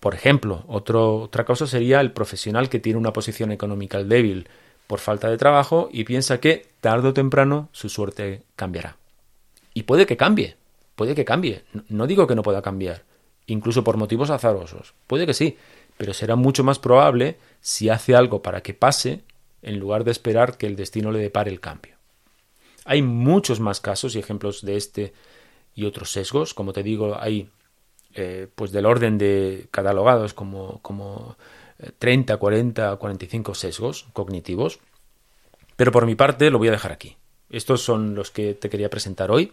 Por 0.00 0.14
ejemplo, 0.14 0.64
otra 0.68 1.44
cosa 1.44 1.66
sería 1.66 2.00
el 2.00 2.12
profesional 2.12 2.68
que 2.68 2.78
tiene 2.78 2.98
una 2.98 3.12
posición 3.12 3.50
económica 3.50 4.02
débil 4.04 4.48
por 4.86 5.00
falta 5.00 5.28
de 5.28 5.36
trabajo 5.36 5.88
y 5.92 6.04
piensa 6.04 6.40
que 6.40 6.66
tarde 6.80 7.08
o 7.08 7.12
temprano 7.14 7.68
su 7.72 7.88
suerte 7.88 8.42
cambiará. 8.56 8.96
Y 9.74 9.82
puede 9.82 10.06
que 10.06 10.16
cambie, 10.16 10.56
puede 10.94 11.14
que 11.14 11.24
cambie. 11.24 11.64
No- 11.72 11.82
No 11.88 12.06
digo 12.06 12.26
que 12.26 12.34
no 12.36 12.42
pueda 12.42 12.62
cambiar, 12.62 13.02
incluso 13.46 13.82
por 13.84 13.96
motivos 13.96 14.30
azarosos. 14.30 14.94
Puede 15.08 15.26
que 15.26 15.34
sí, 15.34 15.56
pero 15.96 16.14
será 16.14 16.36
mucho 16.36 16.62
más 16.62 16.78
probable 16.78 17.36
si 17.60 17.88
hace 17.88 18.14
algo 18.14 18.40
para 18.40 18.62
que 18.62 18.74
pase 18.74 19.22
en 19.62 19.80
lugar 19.80 20.04
de 20.04 20.12
esperar 20.12 20.56
que 20.56 20.66
el 20.66 20.76
destino 20.76 21.10
le 21.10 21.18
depare 21.18 21.50
el 21.50 21.58
cambio. 21.60 21.96
Hay 22.84 23.02
muchos 23.02 23.58
más 23.58 23.80
casos 23.80 24.14
y 24.14 24.20
ejemplos 24.20 24.62
de 24.64 24.76
este 24.76 25.12
y 25.74 25.84
otros 25.84 26.12
sesgos. 26.12 26.54
Como 26.54 26.72
te 26.72 26.82
digo, 26.84 27.16
hay 27.20 27.50
eh, 28.20 28.48
pues 28.52 28.72
del 28.72 28.84
orden 28.84 29.16
de 29.16 29.68
catalogados 29.70 30.34
como, 30.34 30.80
como 30.82 31.36
eh, 31.78 31.92
30, 31.96 32.36
40, 32.36 32.96
45 32.96 33.54
sesgos 33.54 34.06
cognitivos. 34.12 34.80
Pero 35.76 35.92
por 35.92 36.04
mi 36.04 36.16
parte 36.16 36.50
lo 36.50 36.58
voy 36.58 36.66
a 36.66 36.72
dejar 36.72 36.90
aquí. 36.90 37.16
Estos 37.48 37.80
son 37.82 38.16
los 38.16 38.32
que 38.32 38.54
te 38.54 38.68
quería 38.68 38.90
presentar 38.90 39.30
hoy. 39.30 39.52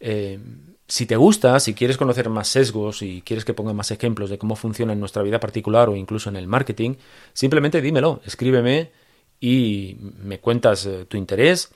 Eh, 0.00 0.40
si 0.88 1.06
te 1.06 1.14
gusta, 1.14 1.60
si 1.60 1.72
quieres 1.72 1.96
conocer 1.96 2.28
más 2.30 2.48
sesgos 2.48 3.00
y 3.02 3.22
quieres 3.22 3.44
que 3.44 3.54
ponga 3.54 3.72
más 3.72 3.92
ejemplos 3.92 4.28
de 4.28 4.38
cómo 4.38 4.56
funciona 4.56 4.92
en 4.92 4.98
nuestra 4.98 5.22
vida 5.22 5.38
particular 5.38 5.88
o 5.88 5.94
incluso 5.94 6.30
en 6.30 6.34
el 6.34 6.48
marketing, 6.48 6.96
simplemente 7.32 7.80
dímelo, 7.80 8.20
escríbeme 8.24 8.90
y 9.38 9.98
me 10.00 10.40
cuentas 10.40 10.84
eh, 10.84 11.04
tu 11.04 11.16
interés 11.16 11.70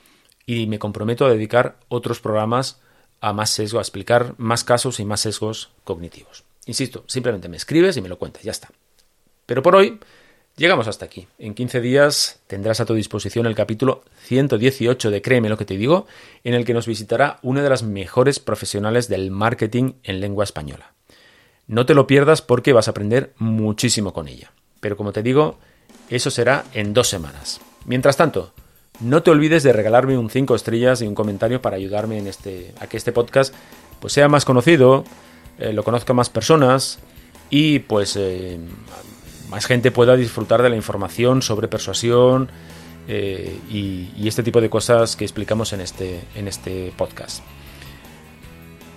y 0.47 0.67
me 0.67 0.81
comprometo 0.81 1.27
a 1.27 1.31
dedicar 1.31 1.77
otros 1.87 2.19
programas 2.19 2.81
a 3.23 3.33
más 3.33 3.51
sesgo, 3.51 3.79
a 3.79 3.83
explicar 3.83 4.35
más 4.37 4.65
casos 4.65 5.01
y 5.01 5.05
más 5.05 5.21
sesgos 5.21 5.71
cognitivos. 5.85 6.45
Insisto, 6.67 7.05
simplemente 7.07 7.49
me 7.49 7.57
escribes 7.57 7.97
y 7.97 8.03
me 8.03 8.09
lo 8.09 8.19
cuentas, 8.19 8.43
ya 8.43 8.51
está. 8.51 8.69
Pero 9.47 9.63
por 9.63 9.77
hoy 9.77 10.01
llegamos 10.57 10.89
hasta 10.89 11.05
aquí. 11.05 11.29
En 11.39 11.55
15 11.55 11.81
días 11.81 12.41
tendrás 12.49 12.81
a 12.81 12.85
tu 12.85 12.95
disposición 12.95 13.47
el 13.47 13.55
capítulo 13.55 14.03
118 14.25 15.11
de 15.11 15.23
Créeme 15.23 15.49
lo 15.49 15.57
que 15.57 15.65
te 15.65 15.77
digo, 15.77 16.07
en 16.43 16.55
el 16.55 16.65
que 16.65 16.75
nos 16.75 16.89
visitará 16.89 17.39
una 17.43 17.63
de 17.63 17.71
las 17.71 17.85
mejores 17.85 18.41
profesionales 18.41 19.09
del 19.09 19.31
marketing 19.31 19.93
en 20.03 20.21
lengua 20.21 20.43
española. 20.43 20.93
No 21.69 21.87
te 21.87 21.95
lo 21.95 22.09
pierdas 22.09 22.43
porque 22.43 22.73
vas 22.73 22.89
a 22.89 22.91
aprender 22.91 23.35
muchísimo 23.39 24.13
con 24.13 24.27
ella. 24.27 24.53
Pero 24.81 24.97
como 24.97 25.13
te 25.13 25.23
digo, 25.23 25.59
eso 26.11 26.31
será 26.31 26.65
en 26.75 26.93
dos 26.93 27.07
semanas. 27.07 27.61
Mientras 27.85 28.17
tanto, 28.17 28.53
no 29.01 29.23
te 29.23 29.31
olvides 29.31 29.63
de 29.63 29.73
regalarme 29.73 30.19
un 30.19 30.31
5 30.31 30.55
estrellas 30.55 31.03
y 31.03 31.07
un 31.07 31.15
comentario 31.15 31.61
para 31.63 31.77
ayudarme 31.77 32.19
en 32.19 32.27
este, 32.27 32.73
a 32.81 32.87
que 32.87 32.97
este 32.97 33.13
podcast 33.13 33.55
pues, 34.01 34.13
sea 34.13 34.29
más 34.29 34.45
conocido, 34.45 35.05
eh, 35.59 35.73
lo 35.73 35.83
conozca 35.83 36.13
más 36.13 36.31
personas 36.31 36.99
y 37.51 37.81
pues 37.81 38.17
eh, 38.17 38.59
más 39.49 39.67
gente 39.67 39.91
pueda 39.91 40.17
disfrutar 40.17 40.63
de 40.63 40.71
la 40.71 40.77
información 40.77 41.43
sobre 41.43 41.69
persuasión 41.69 42.49
eh, 43.09 43.59
y, 43.71 44.29
este 44.29 44.43
tipo 44.43 44.61
de 44.61 44.71
cosas 44.71 45.17
que 45.17 45.25
explicamos 45.25 45.73
en 45.73 45.81
este, 45.81 46.21
en 46.35 46.49
este 46.49 46.93
podcast. 46.97 47.43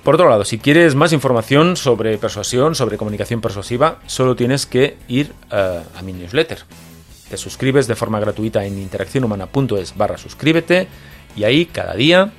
Por 0.03 0.15
otro 0.15 0.29
lado, 0.29 0.45
si 0.45 0.59
quieres 0.59 0.93
más 0.93 1.13
información 1.13 1.75
sobre 1.75 2.19
persuasión, 2.19 2.75
sobre 2.75 2.97
comunicación 2.97 3.41
persuasiva, 3.41 3.99
solo 4.05 4.35
tienes 4.35 4.67
que 4.67 4.97
ir 5.07 5.33
a 5.49 6.01
mi 6.03 6.13
newsletter. 6.13 6.59
Te 7.29 7.37
suscribes 7.37 7.87
de 7.87 7.95
forma 7.95 8.19
gratuita 8.19 8.65
en 8.65 8.79
interaccionhumana.es 8.79 9.97
barra 9.97 10.17
suscríbete 10.17 10.87
y 11.35 11.43
ahí 11.43 11.65
cada 11.65 11.95
día 11.95 12.31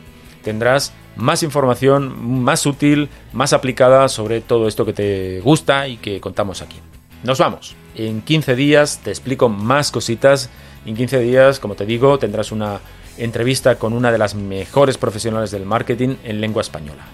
tendrás 0.43 0.93
más 1.17 1.43
información 1.43 2.43
más 2.43 2.67
útil, 2.67 3.09
más 3.33 3.53
aplicada 3.53 4.09
sobre 4.09 4.41
todo 4.41 4.69
esto 4.69 4.85
que 4.85 4.93
te 4.93 5.41
gusta 5.41 5.89
y 5.89 5.97
que 5.97 6.21
contamos 6.21 6.63
aquí. 6.63 6.77
Nos 7.25 7.39
vamos. 7.39 7.75
En 7.95 8.23
15 8.23 8.55
días 8.55 9.01
te 9.03 9.11
explico 9.11 9.49
más 9.49 9.91
cositas. 9.91 10.51
En 10.85 10.95
15 10.95 11.19
días, 11.21 11.59
como 11.59 11.75
te 11.75 11.87
digo, 11.87 12.19
tendrás 12.19 12.53
una 12.53 12.81
entrevista 13.19 13.77
con 13.77 13.93
una 13.93 14.13
de 14.13 14.19
las 14.19 14.35
mejores 14.35 14.99
profesionales 14.99 15.51
del 15.51 15.67
marketing 15.67 16.17
en 16.23 16.41
lengua 16.41 16.63
española. 16.63 17.05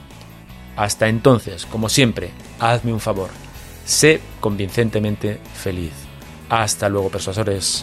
Hasta 0.76 1.08
entonces, 1.08 1.64
como 1.66 1.88
siempre, 1.88 2.30
hazme 2.58 2.92
un 2.92 3.00
favor. 3.00 3.28
Sé 3.84 4.20
convincentemente 4.40 5.38
feliz. 5.54 6.11
Hasta 6.52 6.90
luego, 6.90 7.08
persuasores. 7.08 7.82